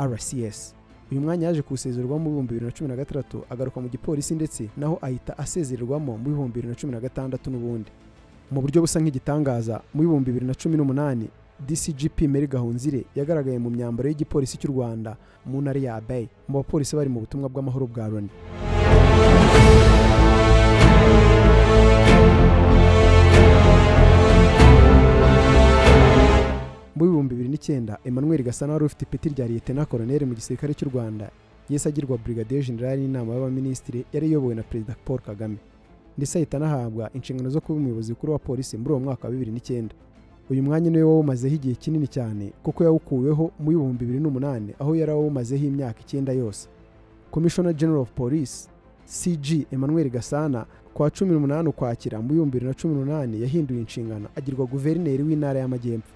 Rcs 0.00 0.74
uyu 1.12 1.20
mwanya 1.20 1.46
yaje 1.46 1.62
kuwusezererwamo 1.62 2.24
mu 2.24 2.30
bihumbi 2.30 2.54
bibiri 2.54 2.66
na 2.66 2.72
cumi 2.72 2.88
na 2.88 2.96
gatandatu 2.96 3.42
agaruka 3.50 3.80
mu 3.80 3.88
gipolisi 3.88 4.34
ndetse 4.34 4.68
naho 4.76 4.98
ahita 5.02 5.38
asezererwamo 5.38 6.18
mu 6.18 6.24
bihumbi 6.24 6.52
bibiri 6.54 6.68
na 6.68 6.74
cumi 6.74 6.92
na 6.92 7.00
gatandatu 7.00 7.50
n'ubundi. 7.50 7.90
Mu 8.50 8.60
buryo 8.60 8.80
busa 8.80 9.00
nk'igitangaza 9.00 9.80
mu 9.94 10.00
bihumbi 10.02 10.30
bibiri 10.30 10.46
na 10.46 10.54
cumi 10.54 10.76
n'umunani 10.76 11.28
dcgp 11.66 12.20
meri 12.28 12.46
gahunzire 12.46 13.04
yagaragaye 13.14 13.58
mu 13.58 13.70
myambaro 13.70 14.08
y'igipolisi 14.08 14.58
cy'u 14.58 14.70
rwanda 14.74 15.16
mu 15.46 15.60
ntara 15.62 15.80
ya 15.80 16.00
bay 16.00 16.28
mu 16.48 16.58
bapolisi 16.58 16.96
bari 16.96 17.08
mu 17.10 17.20
butumwa 17.22 17.48
bw'amahoro 17.48 17.86
bwa 17.86 18.08
loni. 18.08 18.30
Mu 26.96 27.04
bihumbi 27.04 27.34
bibiri 27.34 27.48
n'icyenda 27.52 27.98
emmanuel 28.04 28.42
gasana 28.42 28.72
wari 28.72 28.84
ufite 28.84 29.02
ipeti 29.04 29.28
rya 29.28 29.46
liyetena 29.46 29.84
koroneri 29.86 30.24
mu 30.26 30.34
gisirikare 30.34 30.74
cy'u 30.74 30.88
rwanda. 30.90 31.30
Yese 31.68 31.88
agirwa 31.88 32.18
brigadier 32.18 32.62
general 32.64 32.98
n'inama 32.98 33.32
y'abaminisitiri 33.34 34.04
yari 34.12 34.26
iyobowe 34.28 34.54
na 34.54 34.62
perezida 34.62 34.96
paul 35.04 35.18
kagame. 35.20 35.56
Ndetse 36.16 36.38
ahita 36.38 36.56
anahabwa 36.56 37.10
inshingano 37.14 37.50
zo 37.50 37.60
kuba 37.60 37.78
umuyobozi 37.78 38.12
mukuru 38.12 38.32
wa 38.32 38.38
polisi 38.38 38.76
muri 38.78 38.90
uwo 38.90 39.00
mwaka 39.00 39.24
wa 39.28 39.32
bibiri 39.32 39.52
n'icyenda. 39.52 39.94
Uyu 40.50 40.62
mwanya 40.62 40.90
ni 40.90 40.96
we 40.98 41.02
wawumazeho 41.02 41.54
igihe 41.54 41.74
kinini 41.74 42.06
cyane 42.08 42.52
kuko 42.62 42.84
yawukuweho 42.84 43.50
mu 43.58 43.68
bihumbi 43.70 44.04
bibiri 44.04 44.20
n'umunani 44.20 44.74
aho 44.78 44.94
yari 44.96 45.12
awumazeho 45.12 45.64
imyaka 45.66 46.00
icyenda 46.00 46.32
yose. 46.32 46.68
Commissioner 47.30 47.74
general 47.74 48.00
of 48.00 48.10
police 48.12 48.68
cg 49.06 49.66
emmanuel 49.72 50.10
gasana 50.10 50.66
kwa 50.94 51.10
cumi 51.10 51.32
n'umunani 51.34 51.68
ukwakira 51.68 52.22
mu 52.22 52.28
bihumbi 52.28 52.52
bibiri 52.58 52.66
na 52.66 52.74
cumi 52.74 52.94
n'umunani 52.94 53.42
yahinduye 53.42 53.80
inshingano. 53.80 54.28
Agirwa 54.36 54.66
guverineri 54.66 55.22
w'intara 55.22 55.60
y'amajyepfo. 55.60 56.15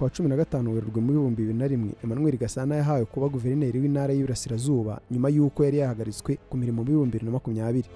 Kwa 0.00 0.10
cumi 0.10 0.28
na 0.28 0.36
gatanu 0.36 0.72
werurwe 0.74 1.00
mu 1.00 1.12
bihumbi 1.12 1.42
bibiri 1.42 1.58
na 1.58 1.66
rimwe 1.68 1.90
emmanuel 2.04 2.36
gasana 2.40 2.76
yahawe 2.80 3.04
kuba 3.04 3.28
guverineri 3.28 3.76
w'intara 3.82 4.12
y'iburasirazuba 4.16 5.00
nyuma 5.12 5.28
y'uko 5.28 5.58
yari 5.64 5.78
yahagaritswe 5.78 6.38
ku 6.48 6.54
mirimo 6.56 6.80
mu 6.80 6.88
bihumbi 6.88 7.12
bibiri 7.20 7.26
na 7.28 7.32
makumyabiri. 7.36 7.88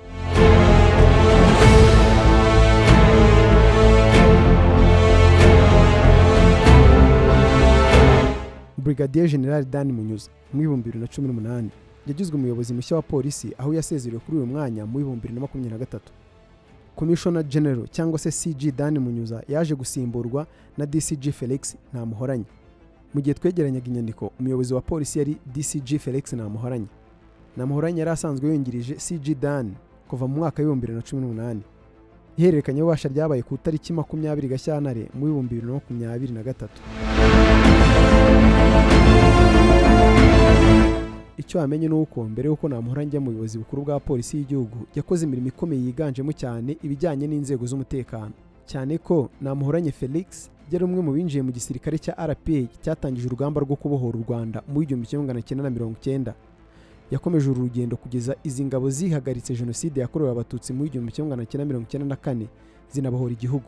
Brigadier 8.76 9.26
general 9.28 9.64
dan 9.64 9.88
munyuza 9.92 10.28
mu 10.52 10.60
bihumbi 10.60 10.84
bibiri 10.84 11.00
na 11.00 11.06
cumi 11.08 11.26
n'umunani. 11.28 11.70
Yagizwe 12.06 12.36
umuyobozi 12.36 12.74
mushya 12.74 12.96
wa 12.96 13.02
polisi 13.02 13.54
aho 13.58 13.72
yasezerewe 13.74 14.20
kuri 14.20 14.36
uyu 14.36 14.46
mwanya 14.46 14.84
mu 14.86 14.98
bihumbi 14.98 15.20
bibiri 15.24 15.34
na 15.34 15.40
makumyabiri 15.40 15.72
na 15.72 15.78
gatatu. 15.78 16.12
Commissioner 16.96 17.44
general 17.44 17.86
cyangwa 17.90 18.18
se 18.18 18.30
cg 18.30 18.72
dan 18.76 18.98
munyuza 18.98 19.42
yaje 19.48 19.74
gusimburwa 19.74 20.46
na 20.78 20.86
dcg 20.86 21.30
felix 21.32 21.76
ntamuhoranye 21.92 22.44
mu 23.14 23.20
gihe 23.20 23.34
twegeranyaga 23.34 23.86
inyandiko 23.86 24.32
umuyobozi 24.40 24.74
wa 24.74 24.80
polisi 24.80 25.18
yari 25.18 25.36
dcg 25.54 25.98
felix 25.98 26.32
ntamuhoranye 26.32 26.86
ntamuhoranye 27.56 27.98
yari 27.98 28.10
asanzwe 28.10 28.48
yungirije 28.48 28.94
cg 28.94 29.34
dan 29.40 29.72
kuva 30.08 30.26
mu 30.28 30.36
mwaka 30.36 30.62
w'ibihumbi 30.62 30.86
bibiri 30.86 30.96
na 30.96 31.02
cumi 31.08 31.22
n'umunani. 31.22 31.62
Ihererekanyabubasha 32.36 33.08
ryabaye 33.08 33.42
ku 33.42 33.54
itariki 33.54 33.92
makumyabiri 33.92 34.48
gashyantare 34.48 35.08
mu 35.14 35.26
bihumbi 35.26 35.54
bibiri 35.54 35.66
na 35.66 35.72
makumyabiri 35.78 36.32
na 36.34 36.42
gatatu. 36.42 36.80
Icyo 41.36 41.58
wamenye 41.60 41.88
ni 41.88 41.94
uko 41.94 42.24
mbere 42.24 42.46
y'uko 42.48 42.68
namuhora 42.68 43.02
njya 43.04 43.20
mu 43.20 43.26
buyobozi 43.30 43.58
bukuru 43.58 43.82
bwa 43.82 44.00
polisi 44.00 44.36
y'igihugu 44.36 44.76
yakoze 44.94 45.26
imirimo 45.26 45.48
ikomeye 45.48 45.82
yiganjemo 45.82 46.32
cyane 46.32 46.76
ibijyanye 46.82 47.26
n'inzego 47.26 47.66
z'umutekano. 47.66 48.32
Cyane 48.66 48.98
ko 48.98 49.28
namuhoranye 49.40 49.90
felix 49.92 50.48
yari 50.70 50.84
umwe 50.84 51.00
mu 51.02 51.12
binjiye 51.12 51.42
mu 51.42 51.52
gisirikare 51.52 51.98
cya 51.98 52.14
rpa 52.26 52.58
cyatangije 52.82 53.26
urugamba 53.26 53.60
rwo 53.60 53.76
kubohora 53.76 54.18
u 54.18 54.22
rwanda 54.28 54.62
mu 54.68 54.82
igihumbi 54.82 55.06
kimwe 55.06 55.22
magana 55.26 55.42
cyenda 55.42 55.64
na 55.64 55.70
mirongo 55.70 55.96
icyenda. 56.00 56.34
Yakomeje 57.10 57.50
uru 57.50 57.60
rugendo 57.68 57.96
kugeza 57.96 58.36
izi 58.44 58.64
ngabo 58.64 58.90
zihagaritse 58.90 59.54
jenoside 59.54 60.00
yakorewe 60.00 60.30
abatutsi 60.30 60.72
mu 60.72 60.86
igihumbi 60.86 61.12
kimwe 61.12 61.28
magana 61.30 61.46
cyenda 61.50 61.64
mirongo 61.66 61.84
icyenda 61.90 62.06
na 62.08 62.16
kane 62.16 62.46
zinabohora 62.92 63.32
igihugu. 63.34 63.66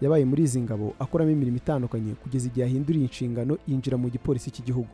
Yabaye 0.00 0.24
muri 0.24 0.42
izi 0.42 0.60
ngabo 0.60 0.94
akoramo 0.98 1.30
imirimo 1.30 1.56
itandukanye 1.56 2.14
kugeza 2.18 2.46
igihe 2.48 2.66
ahinduriye 2.66 3.04
inshingano 3.06 3.58
yinjira 3.68 3.96
mu 3.96 4.08
gipolisi 4.10 4.50
cy'igihugu. 4.50 4.88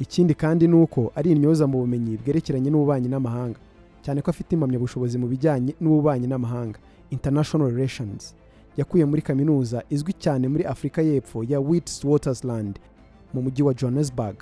Ikindi 0.00 0.34
kandi 0.34 0.68
ni 0.68 0.74
uko 0.76 1.12
ari 1.14 1.30
intyoza 1.32 1.66
mu 1.66 1.78
bumenyi 1.78 2.16
bwerekeranye 2.16 2.70
n'ububanyi 2.70 3.08
n'amahanga. 3.08 3.58
Cyane 4.02 4.22
ko 4.22 4.30
afite 4.30 4.52
impamyabushobozi 4.54 5.18
mu 5.18 5.26
bijyanye 5.26 5.74
n'ububanyi 5.80 6.26
n'amahanga. 6.26 6.78
International 7.10 7.70
relations. 7.70 8.34
Yakuye 8.76 9.04
muri 9.04 9.22
kaminuza 9.22 9.82
izwi 9.90 10.12
cyane 10.12 10.48
muri 10.48 10.64
afurika 10.64 11.02
y'epfo 11.02 11.44
ya 11.44 11.60
witwatersrand 11.60 12.78
mu 13.34 13.42
mujyi 13.42 13.62
wa 13.62 13.74
johannesburg. 13.74 14.36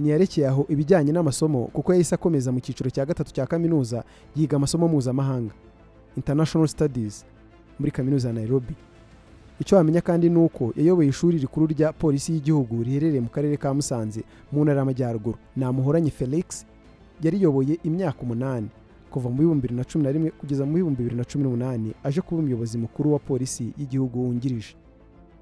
Ntiyarekeye 0.00 0.48
aho 0.48 0.66
ibijyanye 0.68 1.12
n'amasomo 1.12 1.64
kuko 1.72 1.92
yahise 1.92 2.14
akomeza 2.14 2.52
mu 2.52 2.60
cyiciro 2.60 2.90
cya 2.90 3.06
gatatu 3.06 3.32
cya 3.32 3.46
kaminuza 3.46 4.04
yiga 4.36 4.56
amasomo 4.56 4.88
mpuzamahanga. 4.88 5.52
International 6.16 6.68
studies. 6.68 7.24
Muri 7.78 7.90
kaminuza 7.92 8.28
ya 8.28 8.34
nairobi. 8.34 8.74
Icyo 9.60 9.76
wamenya 9.76 10.00
kandi 10.00 10.30
ni 10.30 10.38
uko 10.38 10.72
yayoboye 10.76 11.08
ishuri 11.08 11.38
rikuru 11.38 11.66
rya 11.66 11.92
polisi 11.92 12.32
y'igihugu 12.32 12.82
riherereye 12.82 13.20
mu 13.20 13.28
karere 13.28 13.56
ka 13.56 13.74
musanze 13.74 14.22
mu 14.52 14.64
ntara 14.64 14.78
y'amajyaruguru. 14.80 15.38
Namuhoranye 15.56 16.10
felix 16.10 16.66
yariyoboye 17.22 17.78
imyaka 17.84 18.22
umunani 18.22 18.68
kuva 19.10 19.28
mu 19.30 19.36
bihumbi 19.38 19.62
bibiri 19.68 19.74
na 19.76 19.84
cumi 19.84 20.04
na 20.04 20.12
rimwe 20.12 20.30
kugeza 20.30 20.62
mu 20.66 20.72
bihumbi 20.74 20.96
bibiri 21.02 21.16
na 21.16 21.24
cumi 21.24 21.44
n'umunani 21.44 21.90
aje 22.04 22.20
kuba 22.20 22.40
umuyobozi 22.40 22.78
mukuru 22.78 23.12
wa 23.12 23.18
polisi 23.18 23.72
y'igihugu 23.78 24.20
wungirije. 24.20 24.74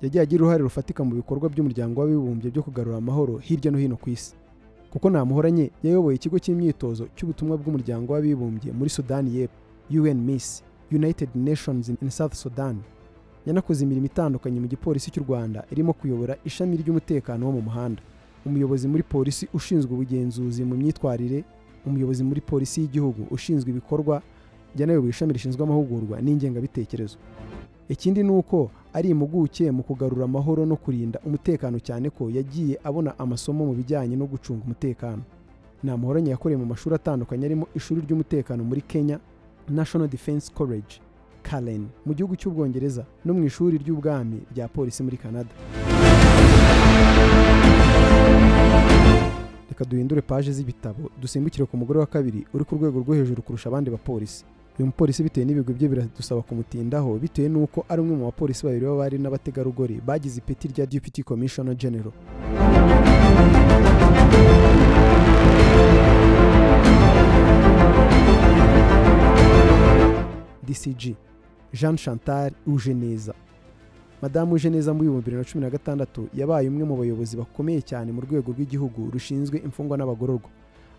Yagiye 0.03 0.23
agira 0.23 0.41
uruhare 0.43 0.63
rufatika 0.63 1.05
mu 1.05 1.15
bikorwa 1.15 1.49
by'umuryango 1.49 2.01
w'abibumbye 2.01 2.51
byo 2.51 2.63
kugarura 2.63 2.97
amahoro 2.97 3.37
hirya 3.39 3.71
no 3.73 3.79
hino 3.79 3.97
ku 3.97 4.11
isi. 4.11 4.33
Kuko 4.93 5.11
namuhoranye 5.11 5.71
yayoboye 5.85 6.17
ikigo 6.17 6.39
cy'imyitozo 6.41 7.09
cy'ubutumwa 7.17 7.57
bw'umuryango 7.61 8.13
w'abibumbye 8.17 8.73
muri 8.73 8.89
sudani 8.91 9.37
y'epfo 9.37 9.61
un 9.91 10.19
miss 10.25 10.63
united 10.93 11.29
nations 11.35 11.89
in 11.89 12.11
south 12.11 12.35
sudan. 12.35 12.77
Yanakoze 13.47 13.85
imirimo 13.85 14.07
itandukanye 14.07 14.61
mu 14.61 14.67
gipolisi 14.67 15.11
cy'u 15.11 15.23
rwanda 15.25 15.65
irimo 15.73 15.93
kuyobora 15.93 16.37
ishami 16.45 16.77
ry'umutekano 16.77 17.47
wo 17.47 17.53
mu 17.53 17.63
muhanda. 17.63 18.03
Umuyobozi 18.47 18.89
muri 18.89 19.03
polisi 19.03 19.49
ushinzwe 19.55 19.93
ubugenzuzi 19.95 20.65
mu 20.65 20.75
myitwarire 20.77 21.45
umuyobozi 21.87 22.25
muri 22.25 22.41
polisi 22.41 22.81
y'igihugu 22.81 23.27
ushinzwe 23.31 23.71
ibikorwa 23.71 24.23
yanayoboye 24.79 25.11
ishami 25.11 25.33
rishinzwe 25.33 25.63
amahugurwa 25.63 26.21
n'ingengabitekerezo. 26.23 27.17
Ikindi 27.89 28.23
ni 28.23 28.31
uko 28.31 28.71
ari 28.93 29.09
impuguke 29.11 29.71
mu 29.71 29.83
kugarura 29.83 30.25
amahoro 30.25 30.67
no 30.67 30.77
kurinda 30.77 31.21
umutekano 31.25 31.79
cyane 31.79 32.11
ko 32.11 32.31
yagiye 32.31 32.79
abona 32.85 33.15
amasomo 33.19 33.67
mu 33.67 33.75
bijyanye 33.75 34.17
no 34.17 34.27
gucunga 34.27 34.65
umutekano. 34.65 35.23
Namuhoranye 35.83 36.31
yakoreye 36.35 36.59
mu 36.59 36.67
mashuri 36.67 36.95
atandukanye 36.99 37.45
arimo 37.47 37.67
ishuri 37.75 38.01
ry'umutekano 38.03 38.65
muri 38.65 38.81
kenya 38.83 39.19
national 39.71 40.09
defense 40.09 40.51
college. 40.55 40.99
Karen 41.51 41.87
mu 42.07 42.13
gihugu 42.15 42.35
cy'ubwongereza 42.37 43.05
no 43.25 43.35
mu 43.35 43.45
ishuri 43.47 43.79
ry'ubwami 43.79 44.39
rya 44.53 44.69
polisi 44.69 45.03
muri 45.03 45.17
canada. 45.17 45.51
Reka 49.71 49.85
duhindure 49.85 50.21
paje 50.23 50.53
z'ibitabo 50.53 51.11
dusimbukire 51.21 51.65
ku 51.67 51.77
mugore 51.77 51.99
wa 51.99 52.07
kabiri 52.07 52.47
uri 52.55 52.65
ku 52.65 52.75
rwego 52.77 52.99
rwo 53.01 53.15
hejuru 53.15 53.43
kurusha 53.43 53.69
abandi 53.69 53.91
bapolisi 53.91 54.45
uyu 54.79 54.87
mupolisi 54.87 55.23
bitewe 55.23 55.47
n'ibigwi 55.47 55.75
bye 55.75 55.89
biradusaba 55.89 56.43
kumutindaho 56.43 57.17
bitewe 57.19 57.49
n'uko 57.49 57.85
ari 57.89 58.01
umwe 58.03 58.17
mu 58.17 58.25
bapolisi 58.29 58.67
babiri 58.67 58.87
b'abari 58.87 59.17
n'abategarugori 59.19 60.01
bagize 60.07 60.37
ipeti 60.41 60.69
rya 60.69 60.87
deputy 60.87 61.23
commissioner 61.23 61.75
general. 61.77 62.13
Dcg 70.67 71.15
jean 71.73 71.97
chantal 71.97 72.51
ujeneza 72.67 73.35
madamu 74.23 74.55
ujeneza 74.55 74.95
mu 74.95 75.01
bihumbi 75.01 75.21
bibiri 75.21 75.37
na 75.37 75.45
cumi 75.45 75.65
na 75.65 75.71
gatandatu 75.71 76.29
yabaye 76.35 76.69
umwe 76.69 76.85
mu 76.85 76.97
bayobozi 76.97 77.37
bakomeye 77.37 77.83
cyane 77.83 78.13
mu 78.13 78.21
rwego 78.21 78.53
rw'igihugu 78.53 79.11
rushinzwe 79.13 79.59
imfungwa 79.59 79.97
n'abagororwa 79.99 80.51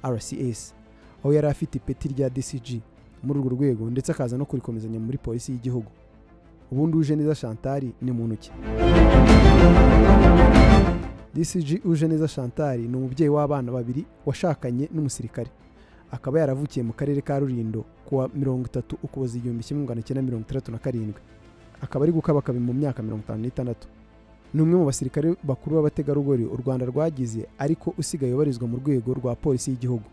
rcs 0.06 0.74
aho 1.24 1.34
yari 1.34 1.48
afite 1.48 1.76
ipeti 1.78 2.08
rya 2.14 2.30
dcg 2.30 2.82
muri 3.24 3.40
urwo 3.40 3.50
rwego 3.50 3.90
ndetse 3.90 4.12
akaza 4.12 4.38
no 4.38 4.46
kurikomezanya 4.46 5.00
muri 5.00 5.18
polisi 5.18 5.52
y'igihugu. 5.52 5.90
Ubundi 6.72 6.98
uje 6.98 7.16
neza 7.16 7.36
chantal 7.36 7.84
ni 8.02 8.12
muntu 8.12 8.36
ki? 8.38 8.52
Dcg 11.34 11.86
uje 11.86 12.08
neza 12.08 12.28
chantal 12.28 12.80
ni 12.80 12.98
umubyeyi 12.98 13.30
w'abana 13.30 13.72
babiri 13.72 14.06
washakanye 14.26 14.90
n'umusirikare. 14.94 15.50
Akaba 16.12 16.40
yaravukiye 16.40 16.84
mu 16.86 16.94
karere 16.94 17.22
ka 17.22 17.40
rurindo 17.40 17.84
kuwa 18.06 18.30
mirongo 18.36 18.66
itatu 18.68 18.98
ukuboza 19.04 19.38
igihumbi 19.38 19.64
kimwe 19.64 19.84
magana 19.84 20.02
cyenda 20.02 20.22
mirongo 20.22 20.44
itandatu 20.46 20.72
na 20.72 20.78
karindwi. 20.78 21.22
Akaba 21.82 22.04
ari 22.06 22.12
gukabakaba 22.12 22.60
mu 22.60 22.74
myaka 22.74 23.04
mirongo 23.04 23.24
itanu 23.24 23.42
n'itandatu. 23.44 23.88
Ni 24.54 24.62
umwe 24.62 24.76
mu 24.80 24.86
basirikare 24.86 25.36
bakuru 25.44 25.76
b'abategarugori 25.76 26.46
u 26.46 26.56
rwanda 26.58 26.86
rwagize 26.86 27.46
ariko 27.60 27.94
usigaye 27.98 28.34
ubarizwa 28.34 28.68
mu 28.68 28.78
rwego 28.80 29.14
rwa 29.14 29.36
polisi 29.36 29.72
y'igihugu. 29.72 30.08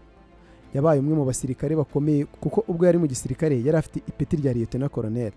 Yabaye 0.75 1.01
umwe 1.01 1.15
mu 1.15 1.25
basirikare 1.25 1.77
bakomeye 1.79 2.25
kuko 2.27 2.65
ubwo 2.69 2.87
yari 2.87 2.99
mu 2.99 3.07
gisirikare 3.07 3.55
yari 3.63 3.79
afite 3.79 4.03
ipeti 4.09 4.37
rya 4.43 4.53
liyetena 4.53 4.89
koroneri 4.89 5.37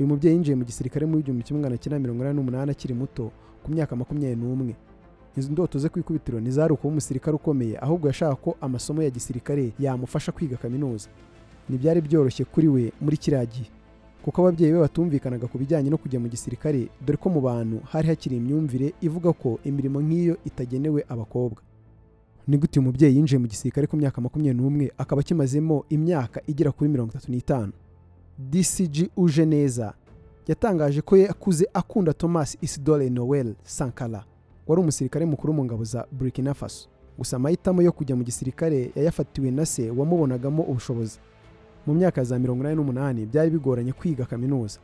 uyu 0.00 0.08
mubyeyi 0.08 0.34
yinjiye 0.36 0.56
mu 0.56 0.64
gisirikare 0.64 1.06
mu 1.06 1.18
igihumbi 1.20 1.44
kimwe 1.44 1.60
magana 1.62 1.76
cyenda 1.80 1.98
mirongo 1.98 2.20
inani 2.24 2.36
n'umunani 2.36 2.70
akiri 2.72 2.94
muto 2.94 3.30
ku 3.64 3.68
myaka 3.72 3.96
makumyabiri 3.96 4.40
n'umwe. 4.40 4.74
Izo 5.36 5.52
ndoto 5.52 5.78
ze 5.78 5.88
ku 5.88 5.98
ikubitiro 5.98 6.40
ntizari 6.40 6.72
ukuba 6.72 6.92
umusirikare 6.92 7.34
ukomeye 7.36 7.78
ahubwo 7.78 8.06
yashaka 8.08 8.34
ko 8.34 8.56
amasomo 8.60 9.02
ya 9.02 9.10
gisirikare 9.10 9.72
yamufasha 9.78 10.32
kwiga 10.32 10.56
kaminuza. 10.56 11.08
Ntibyari 11.68 12.00
byoroshye 12.00 12.44
kuri 12.44 12.68
we 12.68 12.92
muri 13.00 13.16
kiriya 13.16 13.46
gihe 13.46 13.70
kuko 14.24 14.40
ababyeyi 14.42 14.72
be 14.72 14.78
batumvikanaga 14.80 15.46
ku 15.46 15.58
bijyanye 15.58 15.90
no 15.90 15.98
kujya 15.98 16.18
mu 16.20 16.26
gisirikare 16.28 16.88
dore 17.06 17.16
ko 17.18 17.30
mu 17.30 17.40
bantu 17.40 17.78
hari 17.86 18.08
hakiri 18.08 18.36
imyumvire 18.42 18.90
ivuga 19.00 19.30
ko 19.32 19.58
imirimo 19.64 20.00
nk'iyo 20.02 20.36
itagenewe 20.44 21.04
abakobwa. 21.08 21.62
Ni 22.46 22.56
gute 22.58 22.78
uyu 22.80 22.86
mubyeyi 22.90 23.16
yinjiye 23.16 23.38
mu 23.38 23.46
gisirikare 23.46 23.86
ku 23.86 23.96
myaka 23.96 24.20
makumyabiri 24.20 24.58
n'umwe 24.62 24.86
akaba 24.98 25.20
akimazemo 25.22 25.84
imyaka 25.90 26.40
igera 26.46 26.72
kuri 26.72 26.90
mirongo 26.90 27.10
itatu 27.14 27.30
n'itanu? 27.30 27.72
Dcg 28.38 29.10
uje 29.16 29.46
neza 29.46 29.94
yatangaje 30.46 31.00
ko 31.02 31.16
yakuze 31.16 31.66
akunda 31.74 32.12
thomas 32.12 32.56
isidore 32.62 33.10
noel 33.10 33.54
sankara. 33.64 34.24
Wari 34.66 34.80
umusirikare 34.82 35.24
mukuru 35.26 35.52
mu 35.52 35.64
ngabo 35.64 35.84
za 35.84 36.06
burkina 36.12 36.54
faso. 36.54 36.88
Gusa 37.18 37.36
amahitamo 37.36 37.82
yo 37.82 37.92
kujya 37.92 38.16
mu 38.16 38.24
gisirikare 38.24 38.90
yayafatiwe 38.96 39.50
na 39.50 39.66
se 39.66 39.90
wamubonagamo 39.90 40.62
ubushobozi. 40.62 41.18
Mu 41.86 41.94
myaka 41.94 42.20
ya 42.20 42.24
za 42.24 42.38
mirongo 42.38 42.60
inani 42.62 42.76
n'umunani 42.76 43.26
byari 43.26 43.50
bigoranye 43.50 43.92
kwiga 43.92 44.24
kaminuza. 44.26 44.78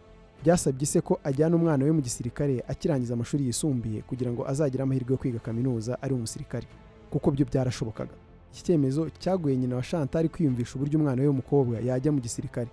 Byasabye 0.44 0.86
se 0.86 1.00
ko 1.00 1.20
ajyana 1.24 1.56
umwana 1.56 1.84
we 1.84 1.92
mu 1.92 2.00
gisirikare 2.00 2.64
akirangiza 2.68 3.14
amashuri 3.14 3.46
yisumbuye 3.46 4.02
kugira 4.02 4.32
ngo 4.32 4.48
azagire 4.48 4.82
amahirwe 4.82 5.12
yo 5.12 5.18
kwiga 5.18 5.38
kaminuza 5.38 6.02
ari 6.02 6.14
umusirikare 6.14 6.66
kuko 7.10 7.30
byo 7.30 7.46
byarashobokaga. 7.46 8.14
Iki 8.52 8.62
cyemezo 8.64 9.10
cyaguye 9.18 9.56
nyina 9.56 9.76
wa 9.76 9.82
Chantal 9.82 10.28
kwiyumvisha 10.28 10.74
uburyo 10.76 10.98
umwana 10.98 11.22
we 11.22 11.28
w'umukobwa 11.28 11.80
yajya 11.80 12.12
mu 12.12 12.20
gisirikare. 12.20 12.70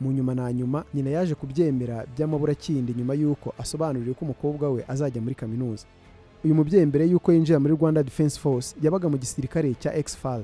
Mu 0.00 0.12
nyuma 0.12 0.34
na 0.34 0.52
nyuma 0.52 0.84
nyina 0.94 1.10
yaje 1.10 1.34
kubyemera 1.34 2.06
by'amaburakindi 2.16 2.94
nyuma 2.94 3.14
y'uko 3.14 3.54
asobanuriwe 3.58 4.14
ko 4.14 4.24
umukobwa 4.24 4.70
we 4.70 4.84
azajya 4.88 5.20
muri 5.22 5.34
kaminuza. 5.34 5.86
Uyu 6.44 6.54
mubyeyi 6.54 6.86
mbere 6.86 7.04
y'uko 7.06 7.32
yinjira 7.32 7.58
muri 7.60 7.74
rwanda 7.74 8.02
defense 8.02 8.38
force 8.40 8.76
yabaga 8.82 9.08
mu 9.08 9.18
gisirikare 9.18 9.74
cya 9.74 9.94
exfal 9.94 10.42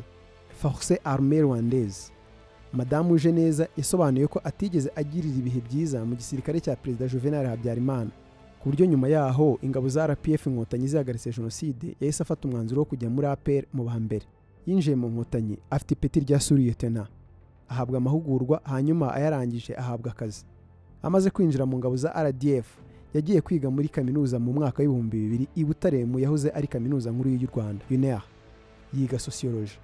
force 0.57 0.95
armée 1.05 1.41
rwandaise. 1.43 2.13
Madamu 2.73 3.15
uje 3.15 3.33
neza 3.33 3.69
yasobanuye 3.77 4.27
ko 4.27 4.41
atigeze 4.45 4.91
agirira 4.97 5.37
ibihe 5.39 5.61
byiza 5.61 6.05
mu 6.05 6.15
gisirikare 6.17 6.61
cya 6.61 6.77
perezida 6.77 7.09
juvenal 7.09 7.47
habyarimana. 7.47 8.11
Ku 8.61 8.69
buryo 8.69 8.87
nyuma 8.87 9.09
yaho 9.09 9.59
ingabo 9.63 9.89
za 9.89 10.07
rpf 10.07 10.47
inkotanyi 10.47 10.87
zihagaritse 10.89 11.31
jenoside 11.33 11.97
yahise 12.01 12.23
afata 12.23 12.49
umwanzuro 12.49 12.81
wo 12.81 12.85
kujya 12.85 13.09
muri 13.11 13.27
apr 13.27 13.65
mu 13.73 13.85
ba 13.85 13.97
mbere. 14.01 14.25
Yinjiye 14.67 14.97
mu 14.97 15.09
nkotanyi 15.09 15.59
afite 15.71 15.91
ipeti 15.95 16.21
rya 16.21 16.41
suriyetena 16.41 17.07
ahabwa 17.69 17.97
amahugurwa 17.99 18.61
hanyuma 18.65 19.15
ayarangije 19.15 19.75
ahabwa 19.77 20.11
akazi. 20.13 20.45
Amaze 21.03 21.31
kwinjira 21.31 21.67
mu 21.67 21.79
ngabo 21.79 21.97
za 21.97 22.11
rdf 22.13 22.67
yagiye 23.17 23.41
kwiga 23.41 23.71
muri 23.71 23.89
kaminuza 23.89 24.39
mu 24.39 24.53
mwaka 24.53 24.83
w'ibihumbi 24.83 25.17
bibiri 25.19 25.47
i 25.57 25.65
butare 25.65 26.05
mu 26.05 26.19
yahoze 26.19 26.51
ari 26.55 26.67
kaminuza 26.67 27.11
nkuru 27.11 27.31
y'u 27.31 27.49
rwanda 27.53 27.85
uner 27.91 28.23
yiga 28.95 29.19
sosiyoloji 29.19 29.79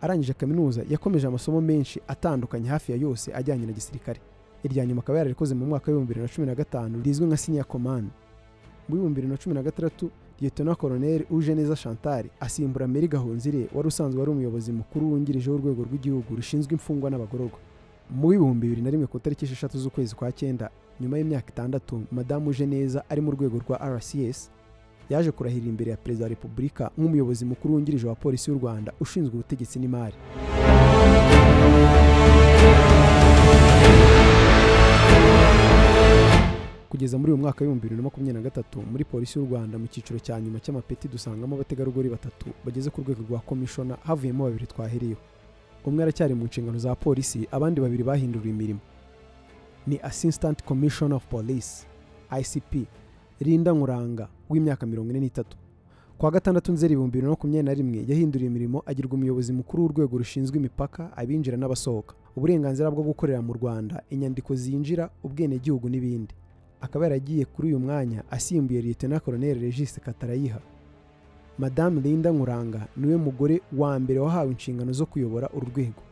arangije 0.00 0.32
kaminuza 0.32 0.82
yakomeje 0.90 1.26
amasomo 1.26 1.60
menshi 1.60 2.00
atandukanye 2.08 2.68
hafi 2.68 2.92
ya 2.92 2.98
yose 2.98 3.34
ajyanye 3.34 3.66
na 3.66 3.72
gisirikare. 3.72 4.20
Irya 4.64 4.86
nyuma 4.86 5.00
akaba 5.02 5.18
yararikoze 5.18 5.54
mu 5.54 5.66
mwaka 5.66 5.86
w'ibihumbi 5.86 6.08
bibiri 6.14 6.22
na 6.26 6.34
cumi 6.34 6.46
na 6.46 6.54
gatanu 6.54 7.02
rizwi 7.04 7.26
nka 7.26 7.36
senior 7.36 7.64
command. 7.66 8.08
Mu 8.88 8.94
bihumbi 8.96 9.14
bibiri 9.20 9.28
na 9.32 9.36
cumi 9.36 9.54
na 9.54 9.62
gatandatu 9.62 10.10
Lieutenant 10.40 10.78
Colonel 10.78 11.24
Ujeneza 11.30 11.76
Chantal 11.76 12.24
asimbura 12.40 12.88
Mary 12.88 13.08
Gahonzire 13.08 13.68
wari 13.74 13.88
usanzwe 13.88 14.22
ari 14.22 14.30
umuyobozi 14.30 14.72
mukuru 14.72 15.12
wungirije 15.12 15.50
w'urwego 15.50 15.82
rw'igihugu 15.84 16.36
rushinzwe 16.36 16.72
imfungwa 16.72 17.10
n'abagororwa. 17.10 17.58
Mu 18.10 18.28
bihumbi 18.28 18.66
bibiri 18.68 18.82
na 18.82 18.90
rimwe 18.90 19.06
ku 19.06 19.16
itariki 19.20 19.44
esheshatu 19.44 19.78
z'ukwezi 19.78 20.14
kwa 20.14 20.32
cyenda 20.32 20.70
nyuma 21.00 21.18
y'imyaka 21.18 21.48
itandatu 21.52 22.02
madamu 22.12 22.50
Ujeneza 22.50 23.04
ari 23.10 23.20
mu 23.20 23.30
rwego 23.30 23.56
rwa 23.64 23.76
RCS 23.96 24.50
yaje 25.10 25.30
kurahirira 25.30 25.68
imbere 25.70 25.90
ya 25.90 25.96
perezida 25.96 26.24
wa 26.24 26.28
repubulika 26.34 26.90
nk'umuyobozi 26.98 27.44
mukuru 27.44 27.74
wungirije 27.74 28.06
wa 28.06 28.14
polisi 28.14 28.50
y'u 28.50 28.58
rwanda 28.58 28.92
ushinzwe 29.00 29.32
ubutegetsi 29.34 29.78
n'imari. 29.78 30.16
Kugeza 36.90 37.18
muri 37.18 37.32
uyu 37.32 37.42
mwaka 37.42 37.58
w'ibihumbi 37.60 37.82
bibiri 37.82 37.96
na 37.96 38.02
makumyabiri 38.02 38.34
na 38.38 38.42
gatatu 38.50 38.82
muri 38.90 39.04
polisi 39.04 39.38
y'u 39.38 39.46
rwanda 39.46 39.78
mu 39.78 39.86
cyiciro 39.86 40.18
cya 40.18 40.40
nyuma 40.40 40.58
cy'amapeti 40.60 41.08
dusangamo 41.08 41.54
abategarugori 41.54 42.08
batatu 42.10 42.46
bageze 42.64 42.90
ku 42.90 43.00
rwego 43.00 43.22
rwa 43.28 43.38
komishona 43.40 43.94
havuyemo 44.02 44.44
babiri 44.44 44.66
twahereyeho 44.66 45.20
umwe 45.86 46.02
aracyari 46.02 46.34
mu 46.34 46.44
nshingano 46.50 46.78
za 46.78 46.94
polisi 46.94 47.46
abandi 47.52 47.80
babiri 47.80 48.02
bahinduriwe 48.02 48.50
imirimo. 48.54 48.80
Ni 49.86 49.98
assistant 50.02 50.62
commissioner 50.64 51.16
of 51.16 51.26
police 51.26 51.86
icp 52.40 52.86
Linda 53.40 53.72
Nkuranga 53.72 54.28
w'imyaka 54.50 54.86
mirongo 54.86 55.10
ine 55.10 55.20
n'itatu. 55.20 55.56
Kuwa 56.18 56.30
gatandatu 56.32 56.72
nzeri 56.72 56.92
ibihumbi 56.92 57.10
bibiri 57.12 57.24
na 57.24 57.30
makumyabiri 57.30 57.62
na 57.66 57.74
rimwe 57.74 58.04
yahinduriye 58.08 58.50
imirimo 58.50 58.82
agirwa 58.86 59.14
umuyobozi 59.14 59.52
mukuru 59.52 59.82
w'urwego 59.82 60.18
rushinzwe 60.18 60.56
imipaka 60.58 61.16
abinjira 61.16 61.56
n'abasohoka. 61.56 62.14
Uburenganzira 62.36 62.90
bwo 62.90 63.02
gukorera 63.02 63.42
mu 63.42 63.52
rwanda 63.52 64.02
inyandiko 64.10 64.54
zinjira 64.54 65.10
ubwenegihugu 65.24 65.88
n'ibindi. 65.88 66.34
Akaba 66.80 67.04
yaragiye 67.04 67.44
kuri 67.44 67.68
uyu 67.68 67.78
mwanya 67.80 68.22
asimbuye 68.30 68.82
Lieutenant 68.82 69.22
Colonel 69.24 69.60
Regis 69.60 70.00
Katarayiha. 70.00 70.60
Madame 71.58 72.00
Linda 72.00 72.30
Nkuranga 72.32 72.86
ni 72.96 73.06
we 73.06 73.16
mugore 73.16 73.60
wa 73.76 73.98
mbere 73.98 74.20
wahawe 74.20 74.50
inshingano 74.52 74.92
zo 74.92 75.06
kuyobora 75.06 75.48
uru 75.56 75.66
rwego. 75.74 76.02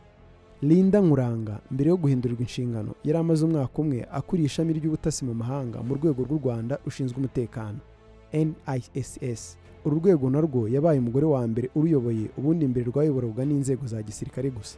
Linda 0.61 0.99
Nkuranga 1.01 1.59
mbere 1.71 1.89
yo 1.89 1.97
guhindurirwa 1.97 2.41
inshingano 2.41 2.91
yari 3.03 3.17
amaze 3.19 3.45
umwaka 3.45 3.79
umwe 3.81 3.99
akuriye 4.11 4.45
ishami 4.47 4.73
ry'ubutasi 4.73 5.25
mu 5.25 5.33
mahanga 5.33 5.77
mu 5.83 5.93
rwego 5.95 6.19
rw'u 6.23 6.37
Rwanda 6.43 6.79
rushinzwe 6.85 7.17
umutekano 7.17 7.79
NISS 8.33 9.57
uru 9.85 9.95
rwego 9.99 10.29
narwo 10.29 10.67
yabaye 10.67 10.99
umugore 10.99 11.25
wa 11.25 11.47
mbere 11.47 11.69
uruyoboye 11.75 12.25
ubundi 12.37 12.67
mbere 12.67 12.85
rwayoborwaga 12.91 13.45
n'inzego 13.45 13.87
za 13.87 14.03
gisirikare 14.03 14.49
gusa. 14.51 14.77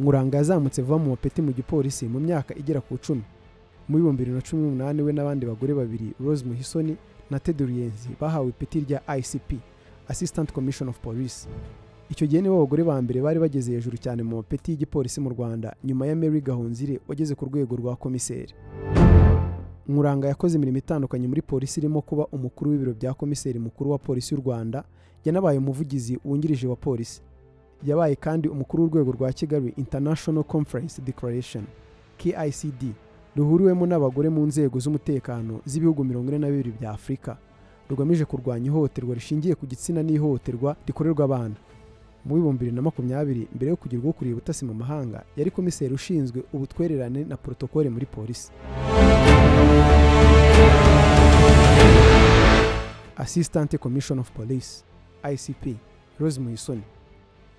Nkuranga 0.00 0.36
yazamutse 0.40 0.82
vuba 0.82 0.98
mu 0.98 1.10
mapeti 1.12 1.42
mu 1.42 1.52
gipolisi 1.52 2.08
mu 2.08 2.18
myaka 2.20 2.54
igera 2.56 2.80
ku 2.80 2.94
icumi 2.96 3.22
mu 3.88 3.96
bihumbi 3.98 4.20
bibiri 4.24 4.36
na 4.36 4.42
cumi 4.42 4.62
n'umunani 4.62 5.02
we 5.02 5.12
n'abandi 5.12 5.44
bagore 5.46 5.72
babiri 5.74 6.08
Rose 6.20 6.44
Muhisoni 6.44 6.96
na 7.30 7.36
Ted 7.38 7.60
Ruyenzi 7.60 8.08
bahawe 8.20 8.48
ipeti 8.48 8.80
rya 8.80 8.98
ICP 9.18 9.50
Assistant 10.08 10.52
Commission 10.52 10.88
of 10.88 10.96
Police. 11.04 11.44
Icyo 12.10 12.26
gihe 12.26 12.42
nibo 12.42 12.56
abagore 12.56 12.82
ba 12.84 12.96
mbere 13.02 13.20
bari 13.22 13.38
bageze 13.40 13.72
hejuru 13.72 13.96
cyane 14.00 14.22
mu 14.22 14.36
mapeti 14.40 14.70
y'igipolisi 14.72 15.20
mu 15.20 15.28
rwanda 15.30 15.76
nyuma 15.84 16.06
ya 16.06 16.16
Mary 16.16 16.40
Gahonzire 16.40 17.00
wageze 17.08 17.34
ku 17.34 17.44
rwego 17.44 17.76
rwa 17.76 17.96
komiseri. 17.96 18.54
Nkuranga 19.88 20.28
yakoze 20.28 20.56
imirimo 20.56 20.78
itandukanye 20.78 21.28
muri 21.28 21.42
polisi 21.42 21.80
irimo 21.80 22.00
kuba 22.00 22.26
umukuru 22.32 22.70
w'ibiro 22.70 22.92
bya 22.94 23.14
komiseri 23.14 23.58
mukuru 23.58 23.90
wa 23.90 23.98
polisi 23.98 24.34
y'u 24.34 24.40
rwanda 24.40 24.84
yanabaye 25.24 25.58
umuvugizi 25.58 26.18
wungirije 26.24 26.66
wa 26.68 26.76
polisi 26.76 27.20
yabaye 27.86 28.16
kandi 28.16 28.48
umukuru 28.48 28.82
w'urwego 28.82 29.12
rwa 29.12 29.32
kigali 29.32 29.72
international 29.76 30.44
conference 30.44 31.02
declaration 31.02 31.64
KICD 32.16 32.82
ruhuriwemo 33.36 33.86
n'abagore 33.86 34.28
mu 34.28 34.46
nzego 34.46 34.80
z'umutekano 34.80 35.60
z'ibihugu 35.64 36.04
mirongo 36.04 36.28
ine 36.28 36.38
na 36.38 36.48
bibiri 36.50 36.72
bya 36.80 36.90
afurika 36.90 37.36
rugamije 37.90 38.24
kurwanya 38.24 38.66
ihohoterwa 38.66 39.14
rishingiye 39.14 39.54
ku 39.54 39.66
gitsina 39.66 40.02
n'ihohoterwa 40.02 40.76
rikorerwa 40.86 41.24
abana. 41.24 41.54
Mu 42.24 42.34
bihumbi 42.34 42.58
bibiri 42.58 42.76
na 42.76 42.82
makumyabiri 42.82 43.48
mbere 43.54 43.70
yo 43.70 43.76
kugirwa 43.76 44.10
ukuriye 44.10 44.34
ubutasi 44.34 44.64
mu 44.64 44.74
mahanga 44.74 45.24
yari 45.36 45.50
komiseri 45.50 45.94
ushinzwe 45.94 46.42
ubutwererane 46.52 47.24
na 47.24 47.36
porotokole 47.36 47.90
muri 47.90 48.06
polisi. 48.06 48.50
Assistant 53.16 53.78
commission 53.78 54.18
of 54.18 54.30
police 54.30 54.84
icp 55.32 55.76
rose 56.20 56.40
muhisoni 56.40 56.82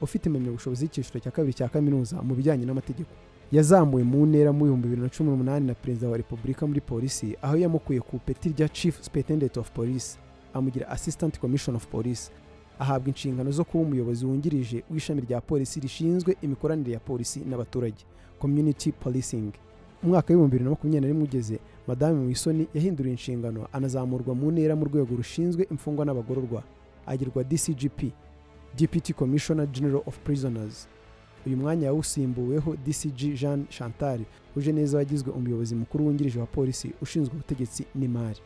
ufite 0.01 0.25
impamyabushobozi 0.29 0.85
y'icyiciro 0.85 1.19
cya 1.19 1.31
kabiri 1.31 1.53
cya 1.53 1.67
kaminuza 1.69 2.21
mu 2.21 2.35
bijyanye 2.35 2.65
n'amategeko. 2.65 3.09
Yazamuwe 3.51 4.03
mu 4.03 4.25
ntera 4.25 4.51
mu 4.53 4.63
bihumbi 4.65 4.87
bibiri 4.87 5.01
na 5.01 5.09
cumi 5.09 5.29
n'umunani 5.29 5.67
na 5.67 5.73
perezida 5.73 6.09
wa 6.09 6.17
repubulika 6.17 6.67
muri 6.67 6.81
polisi 6.81 7.35
aho 7.41 7.57
yamukuye 7.57 7.99
ku 7.99 8.15
ipeti 8.15 8.49
rya 8.49 8.69
chief 8.69 9.01
superintendent 9.03 9.57
of 9.57 9.71
police. 9.71 10.17
Amugira 10.53 10.87
assistant 10.89 11.39
commission 11.39 11.75
of 11.75 11.87
police. 11.87 12.31
Ahabwa 12.79 13.07
inshingano 13.09 13.51
zo 13.51 13.63
kuba 13.63 13.83
umuyobozi 13.83 14.25
wungirije 14.25 14.83
w'ishami 14.91 15.21
rya 15.21 15.41
polisi 15.41 15.79
rishinzwe 15.79 16.37
imikoranire 16.41 16.91
ya 16.91 16.99
polisi 16.99 17.39
n'abaturage 17.39 18.05
community 18.39 18.91
policing. 18.91 19.51
Umwaka 20.03 20.27
w'ibihumbi 20.33 20.51
bibiri 20.51 20.63
na 20.63 20.69
makumyabiri 20.69 21.01
na 21.01 21.07
rimwe 21.07 21.23
ugeze 21.23 21.59
madame 21.87 22.25
wisoni 22.27 22.67
yahinduriye 22.73 23.13
inshingano 23.13 23.67
anazamurwa 23.73 24.35
mu 24.35 24.51
ntera 24.51 24.75
mu 24.75 24.85
rwego 24.85 25.15
rushinzwe 25.15 25.67
imfungwa 25.71 26.05
n'abagororwa 26.05 26.63
agirwa 27.05 27.43
dcgp 27.43 27.99
deputy 28.77 29.13
commissioner 29.13 29.67
general 29.67 30.01
of 30.05 30.17
prisoners. 30.19 30.87
Uyu 31.45 31.57
mwanya 31.57 31.85
yawusimbuweho 31.85 32.75
dcg 32.85 33.33
jean 33.35 33.65
chantal 33.69 34.19
uje 34.55 34.71
neza 34.71 34.97
wagizwe 34.97 35.31
umuyobozi 35.31 35.75
mukuru 35.75 36.05
wungirije 36.05 36.39
wa 36.39 36.45
polisi 36.45 36.91
ushinzwe 37.01 37.33
ubutegetsi 37.33 37.85
n'imari. 37.95 38.39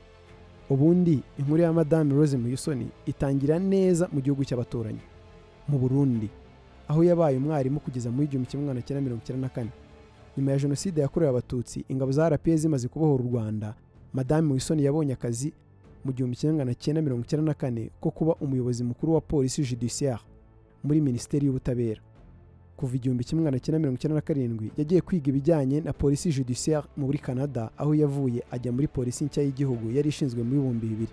Ubundi 0.70 1.20
inkuru 1.40 1.62
ya 1.62 1.74
madame 1.74 2.14
rose 2.14 2.38
muyisoni 2.38 2.88
itangira 3.06 3.60
neza 3.60 4.08
mu 4.12 4.22
gihugu 4.22 4.46
cy'abaturanyi. 4.46 5.02
Mu 5.68 5.78
burundi 5.80 6.30
aho 6.88 7.04
yabaye 7.04 7.38
umwarimu 7.38 7.80
kugeza 7.80 8.12
mu 8.12 8.24
igihumbi 8.24 8.50
kimwe 8.50 8.66
magana 8.66 8.82
cyenda 8.82 9.02
mirongo 9.02 9.22
icyenda 9.24 9.42
na 9.48 9.50
kane. 9.54 9.70
Nyuma 10.38 10.52
ya 10.52 10.58
jenoside 10.60 11.02
yakorewe 11.02 11.30
abatutsi 11.30 11.86
ingabo 11.90 12.12
za 12.12 12.30
rpa 12.30 12.56
zimaze 12.56 12.88
kubohora 12.88 13.24
u 13.24 13.28
rwanda 13.28 13.76
madame 14.14 14.48
muyisoni 14.48 14.84
yabonye 14.86 15.14
akazi 15.14 15.54
mu 16.06 16.12
gihumbi 16.14 16.36
kimwe 16.38 16.54
magana 16.54 16.74
cyenda 16.76 17.02
mirongo 17.02 17.24
icyenda 17.24 17.46
na 17.46 17.54
kane 17.54 17.90
ko 18.02 18.12
kuba 18.12 18.36
umuyobozi 18.36 18.84
mukuru 18.84 19.14
wa 19.14 19.22
polisi 19.22 19.64
judiciaire 19.64 20.20
muri 20.84 21.02
minisiteri 21.02 21.46
y'ubutabera. 21.46 22.02
Kuva 22.78 22.96
igihumbi 22.96 23.24
kimwe 23.24 23.44
magana 23.44 23.60
cyenda 23.60 23.80
mirongo 23.80 23.96
icyenda 23.98 24.16
na 24.16 24.22
karindwi 24.22 24.72
yagiye 24.78 25.02
kwiga 25.02 25.30
ibijyanye 25.30 25.82
na 25.82 25.94
polisi 25.94 26.32
judiciaire 26.32 26.88
muri 26.98 27.18
canada 27.20 27.70
aho 27.78 27.96
yavuye 27.96 28.44
ajya 28.52 28.72
muri 28.72 28.88
polisi 28.88 29.26
nshya 29.26 29.44
y'igihugu 29.44 29.92
yari 29.92 30.10
ishinzwe 30.10 30.44
mu 30.44 30.52
bihumbi 30.52 30.88
bibiri. 30.88 31.12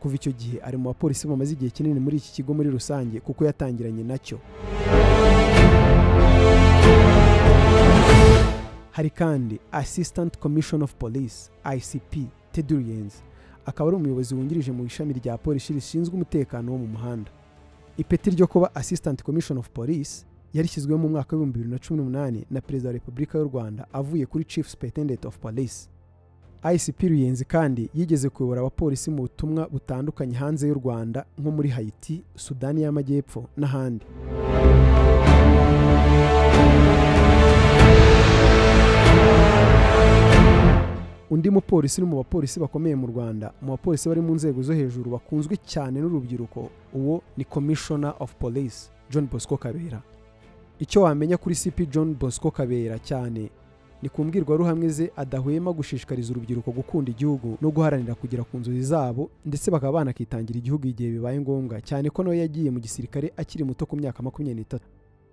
Kuva 0.00 0.14
icyo 0.14 0.32
gihe 0.32 0.58
ari 0.62 0.76
mu 0.76 0.84
bapolisi 0.90 1.26
bamaze 1.28 1.52
igihe 1.52 1.70
kinini 1.70 2.00
muri 2.00 2.16
iki 2.16 2.32
kigo 2.32 2.54
muri 2.54 2.70
rusange 2.70 3.20
kuko 3.20 3.44
yatangiranye 3.44 4.04
na 4.04 4.18
cyo 4.18 4.38
hari 8.90 9.10
kandi 9.10 9.60
assistant 9.72 10.38
commission 10.38 10.82
of 10.82 10.94
police 10.94 11.50
icp 11.76 12.12
ted 12.52 12.70
akaba 13.66 13.88
ari 13.90 13.96
umuyobozi 13.96 14.34
wungirije 14.34 14.72
mu 14.72 14.84
ishami 14.84 15.12
rya 15.12 15.36
polisi 15.38 15.72
rishinzwe 15.72 16.14
umutekano 16.14 16.72
wo 16.72 16.78
mu 16.78 16.86
muhanda. 16.86 17.30
Ipeti 17.96 18.30
ryo 18.30 18.46
kuba 18.46 18.74
assistant 18.74 19.22
commission 19.22 19.58
of 19.58 19.68
police 19.70 20.24
yarishyizweho 20.54 20.98
mu 20.98 21.08
mwaka 21.08 21.36
w'ibihumbi 21.36 21.58
bibiri 21.58 21.72
na 21.72 21.78
cumi 21.78 21.96
n'umunani 21.98 22.46
na 22.50 22.60
perezida 22.60 22.88
wa 22.88 22.92
repubulika 22.92 23.38
y'u 23.38 23.44
rwanda 23.44 23.86
avuye 23.92 24.26
kuri 24.26 24.44
chief 24.44 24.68
superintendent 24.68 25.24
of 25.24 25.38
police. 25.38 25.88
Icp 26.74 27.00
ruyenzi 27.02 27.44
kandi 27.44 27.90
yigeze 27.94 28.28
kuyobora 28.28 28.60
abapolisi 28.60 29.10
mu 29.10 29.22
butumwa 29.22 29.68
butandukanye 29.68 30.34
hanze 30.36 30.68
y'u 30.68 30.74
rwanda 30.74 31.24
nko 31.38 31.50
muri 31.50 31.68
hayiti 31.68 32.22
sudani 32.36 32.82
y'amajyepfo 32.82 33.44
n'ahandi. 33.56 34.04
Undi 41.30 41.50
mupolisi 41.50 42.00
uri 42.00 42.10
mu 42.10 42.16
bapolisi 42.16 42.60
bakomeye 42.60 42.94
mu 42.96 43.06
rwanda. 43.06 43.52
Mu 43.62 43.68
bapolisi 43.76 44.08
bari 44.08 44.20
mu 44.20 44.34
nzego 44.34 44.62
zo 44.62 44.72
hejuru 44.74 45.10
bakunzwe 45.10 45.56
cyane 45.66 46.00
n'urubyiruko 46.00 46.70
uwo 46.94 47.22
ni 47.36 47.44
commissioner 47.44 48.14
of 48.18 48.34
police 48.34 48.88
john 49.10 49.28
bosco 49.32 49.56
kabera. 49.56 50.02
Icyo 50.78 51.02
wamenya 51.02 51.36
kuri 51.36 51.54
cp 51.54 51.86
john 51.90 52.14
bosco 52.14 52.50
kabera 52.50 52.98
cyane 52.98 53.50
ni 54.02 54.08
ku 54.08 54.24
mbwirwaruhamwe 54.24 54.88
ze 54.88 55.10
adahwema 55.16 55.72
gushishikariza 55.72 56.30
urubyiruko 56.32 56.70
gukunda 56.72 57.10
igihugu 57.10 57.58
no 57.60 57.70
guharanira 57.70 58.14
kugera 58.14 58.44
ku 58.44 58.58
nzozi 58.58 58.82
zabo 58.82 59.30
ndetse 59.44 59.70
bakaba 59.70 59.92
banakitangira 59.98 60.58
igihugu 60.58 60.86
igihe 60.86 61.10
bibaye 61.18 61.40
ngombwa. 61.40 61.80
Cyane 61.82 62.06
ko 62.10 62.22
nawe 62.22 62.38
yagiye 62.38 62.70
mu 62.70 62.78
gisirikare 62.80 63.32
akiri 63.36 63.64
muto 63.66 63.86
ku 63.86 63.96
myaka 63.98 64.22
makumyabiri 64.22 64.60
n'itatu. 64.62 64.86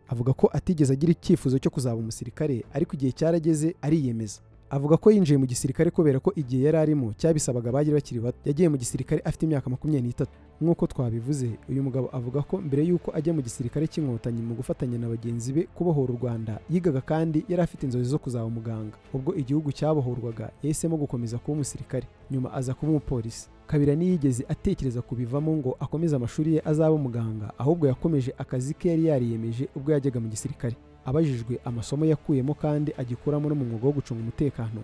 Avuga 0.10 0.34
ko 0.34 0.50
atigeze 0.54 0.94
agira 0.94 1.12
icyifuzo 1.14 1.60
cyo 1.62 1.70
kuzaba 1.70 1.96
umusirikare 2.02 2.66
ariko 2.74 2.96
igihe 2.98 3.12
cyarageze 3.14 3.76
ariyemeza. 3.86 4.42
Avuga 4.76 4.98
ko 4.98 5.08
yinjiye 5.12 5.38
mu 5.40 5.46
gisirikare 5.48 5.88
kubera 5.92 6.20
ko 6.20 6.30
igihe 6.36 6.64
yari 6.68 6.78
arimo 6.78 7.14
cyabisabaga 7.20 7.70
abari 7.72 7.92
bakiri 7.96 8.20
bato. 8.20 8.38
Yagiye 8.46 8.68
mu 8.70 8.76
gisirikare 8.78 9.22
afite 9.26 9.44
imyaka 9.48 9.70
makumyabiri 9.72 10.08
n'itatu. 10.12 10.36
Nk'uko 10.62 10.84
twabivuze 10.88 11.50
uyu 11.70 11.84
mugabo 11.84 12.08
avuga 12.18 12.42
ko 12.44 12.60
mbere 12.62 12.84
y'uko 12.88 13.12
ajya 13.16 13.32
mu 13.34 13.42
gisirikare 13.42 13.88
cy'inkotanyi 13.88 14.42
mu 14.44 14.54
gufatanya 14.60 14.98
na 15.00 15.08
bagenzi 15.08 15.54
be 15.56 15.62
kubohora 15.76 16.12
u 16.14 16.18
rwanda 16.20 16.60
yigaga 16.70 17.02
kandi 17.02 17.46
yari 17.50 17.62
afite 17.64 17.84
inzozi 17.88 18.10
zo 18.12 18.20
kuzaba 18.20 18.46
umuganga. 18.52 18.96
Ubwo 19.16 19.32
igihugu 19.36 19.72
cyabohorwaga 19.72 20.52
yahisemo 20.64 20.98
gukomeza 21.00 21.38
kuba 21.40 21.54
umusirikare 21.56 22.08
nyuma 22.32 22.52
aza 22.54 22.74
kuba 22.76 22.92
umupolisi. 22.92 23.48
Kabira 23.68 23.96
ntiyigeze 23.96 24.44
atekereza 24.50 25.02
kubivamo 25.02 25.52
ngo 25.58 25.72
akomeze 25.80 26.16
amashuri 26.16 26.54
ye 26.56 26.62
azaba 26.66 26.92
umuganga 26.96 27.48
ahubwo 27.58 27.88
yakomeje 27.88 28.32
akazi 28.38 28.74
ke 28.76 28.90
yari 28.92 29.06
yariyemeje 29.08 29.68
ubwo 29.76 29.92
yajyaga 29.92 30.20
mu 30.20 30.28
gisirikare. 30.28 30.76
Abajijwe 31.06 31.60
amasomo 31.66 32.06
yakuyemo 32.06 32.54
kandi 32.54 32.92
agikuramo 32.98 33.50
no 33.50 33.56
mu 33.56 33.66
mwuga 33.66 33.86
wo 33.88 33.92
gucunga 33.94 34.22
umutekano. 34.22 34.84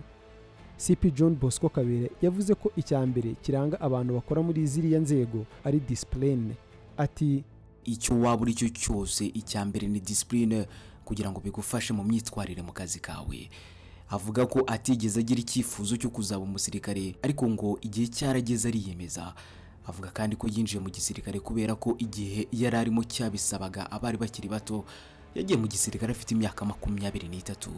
Cp 0.77 1.13
john 1.13 1.35
bosco 1.35 1.69
kabere 1.69 2.11
yavuze 2.21 2.55
ko 2.55 2.71
icya 2.75 3.05
mbere 3.05 3.35
kiranga 3.41 3.77
abantu 3.81 4.13
bakora 4.17 4.41
muri 4.41 4.65
ziriya 4.67 4.99
nzego 4.99 5.45
ari 5.63 5.79
disipurine 5.79 6.55
ati 6.97 7.43
icyo 7.85 8.17
waba 8.21 8.41
uri 8.41 8.53
cyo 8.53 8.69
cyose 8.69 9.25
icya 9.25 9.65
mbere 9.65 9.87
ni 9.87 9.99
disipurine 9.99 10.65
kugira 11.05 11.29
ngo 11.31 11.39
bigufashe 11.39 11.93
mu 11.93 12.03
myitwarire 12.03 12.61
mu 12.61 12.71
kazi 12.73 12.99
kawe. 12.99 13.49
Avuga 14.09 14.45
ko 14.45 14.63
atigeze 14.67 15.19
agira 15.19 15.39
icyifuzo 15.39 15.97
cyo 15.97 16.09
kuzaba 16.09 16.43
umusirikare 16.43 17.15
ariko 17.23 17.45
ngo 17.49 17.77
igihe 17.81 18.07
cyarageze 18.09 18.67
ariyemeza. 18.67 19.33
Avuga 19.87 20.09
kandi 20.13 20.35
ko 20.35 20.47
yinjiye 20.49 20.81
mu 20.81 20.89
gisirikare 20.89 21.39
kubera 21.39 21.75
ko 21.77 21.95
igihe 21.97 22.47
yari 22.51 22.77
arimo 22.77 23.03
cyabisabaga 23.05 23.85
abari 23.91 24.17
bakiri 24.17 24.49
bato 24.49 24.83
yagiye 25.35 25.59
mu 25.59 25.67
gisirikare 25.67 26.11
afite 26.11 26.31
imyaka 26.35 26.65
makumyabiri 26.65 27.27
n'itatu. 27.27 27.69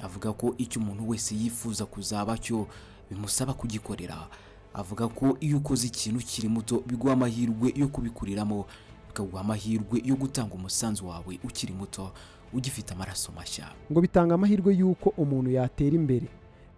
Avuga 0.00 0.32
ko 0.32 0.54
icyo 0.58 0.80
umuntu 0.80 1.08
wese 1.08 1.34
yifuza 1.34 1.86
kuzaba 1.86 2.38
cyo 2.38 2.66
bimusaba 3.10 3.52
kugikorera. 3.54 4.28
Avuga 4.74 5.08
ko 5.08 5.36
iyo 5.40 5.58
ukoze 5.58 5.86
ikintu 5.86 6.18
ukiri 6.20 6.48
muto 6.48 6.82
biguha 6.86 7.12
amahirwe 7.12 7.72
yo 7.76 7.88
kubikuriramo. 7.88 8.64
Bikaguha 9.08 9.40
amahirwe 9.40 10.00
yo 10.04 10.16
gutanga 10.16 10.54
umusanzu 10.54 11.08
wawe 11.08 11.38
ukiri 11.44 11.72
muto 11.72 12.12
ugifite 12.52 12.92
amaraso 12.94 13.32
mashya. 13.32 13.66
Ngo 13.92 14.00
bitanga 14.00 14.34
amahirwe 14.34 14.74
y'uko 14.76 15.12
umuntu 15.16 15.50
yatera 15.50 15.96
imbere. 15.96 16.28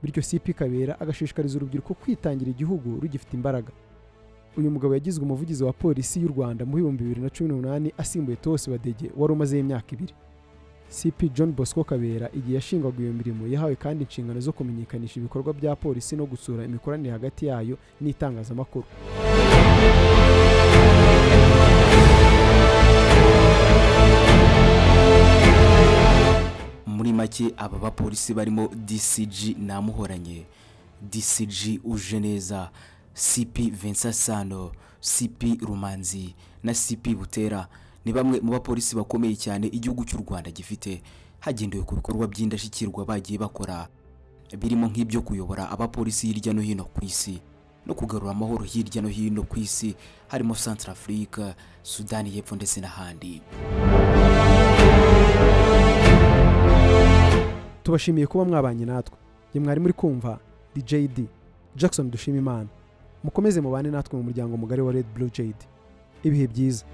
Bityo 0.02 0.22
cp 0.22 0.54
kabera 0.54 0.98
agashishikariza 1.00 1.56
urubyiruko 1.56 1.94
kwitangira 1.94 2.50
igihugu 2.50 2.98
rugifite 3.00 3.32
imbaraga. 3.36 3.70
Uyu 4.56 4.70
mugabo 4.70 4.94
yagizwe 4.94 5.24
umuvugizi 5.24 5.64
wa 5.64 5.72
polisi 5.72 6.20
y'u 6.20 6.28
rwanda 6.28 6.64
mu 6.64 6.74
bihumbi 6.76 7.02
bibiri 7.04 7.20
na 7.20 7.30
cumi 7.30 7.48
n'umunani 7.48 7.92
asimbuye 7.98 8.36
tose 8.36 8.70
badege 8.70 9.10
wari 9.16 9.32
umazeho 9.32 9.60
imyaka 9.60 9.88
ibiri. 9.94 10.14
Cp 10.92 11.32
john 11.34 11.52
bosco 11.52 11.84
kabera 11.84 12.28
igihe 12.36 12.54
yashingwaga 12.54 13.00
iyo 13.02 13.12
mirimo 13.12 13.46
yahawe 13.48 13.74
kandi 13.76 14.04
inshingano 14.04 14.40
zo 14.40 14.52
kumenyekanisha 14.52 15.20
ibikorwa 15.20 15.52
bya 15.52 15.76
polisi 15.76 16.16
no 16.16 16.26
gutsura 16.26 16.64
imikoranire 16.64 17.12
hagati 17.12 17.46
yayo 17.46 17.76
n'itangazamakuru. 18.00 18.84
Muri 26.86 27.12
make 27.12 27.54
aba 27.56 27.78
bapolisi 27.78 28.34
barimo 28.34 28.68
dcg 28.74 29.56
namuhoranye. 29.58 30.44
Dcg 31.02 31.80
uje 31.84 32.20
neza. 32.20 32.70
Cp 33.14 33.70
vincent 33.70 34.14
sano 34.14 34.72
cp 35.00 35.58
rumanzi 35.60 36.34
na 36.62 36.72
cp 36.74 37.14
butera. 37.14 37.68
Ni 38.04 38.12
bamwe 38.12 38.40
mu 38.40 38.52
bapolisi 38.52 38.96
bakomeye 38.96 39.36
cyane 39.36 39.66
igihugu 39.66 40.04
cy'u 40.04 40.18
rwanda 40.26 40.50
gifite. 40.50 41.02
Hagendewe 41.40 41.84
ku 41.84 41.94
bikorwa 41.94 42.26
by'indashyikirwa 42.26 43.04
bagiye 43.04 43.38
bakora 43.38 43.88
birimo 44.58 44.86
nk'ibyo 44.86 45.22
kuyobora 45.22 45.70
abapolisi 45.70 46.26
hirya 46.26 46.52
no 46.52 46.60
hino 46.62 46.84
ku 46.84 47.04
isi 47.04 47.40
no 47.86 47.94
kugarura 47.94 48.30
amahoro 48.30 48.64
hirya 48.64 49.02
no 49.02 49.08
hino 49.08 49.42
ku 49.42 49.58
isi 49.58 49.94
harimo 50.28 50.54
centre 50.54 50.92
afurika 50.92 51.54
sudani 51.82 52.30
y'epfo 52.36 52.54
ndetse 52.56 52.80
n'ahandi. 52.80 53.42
Tubashimiye 57.82 58.26
kuba 58.26 58.44
mwabanye 58.44 58.84
natwe. 58.84 59.16
Ye 59.54 59.60
mwari 59.60 59.80
muri 59.80 59.92
kumva 59.92 60.38
djd 60.76 61.26
jackson 61.76 62.10
dushima 62.10 62.38
imana 62.38 62.68
mukomeze 63.24 63.60
mubane 63.60 63.90
natwe 63.90 64.16
mu 64.18 64.22
muryango 64.22 64.56
mugari 64.56 64.82
wa 64.82 64.92
red 64.92 65.06
blue 65.14 65.30
jade. 65.36 65.62
Ibihe 66.24 66.46
byiza. 66.46 66.84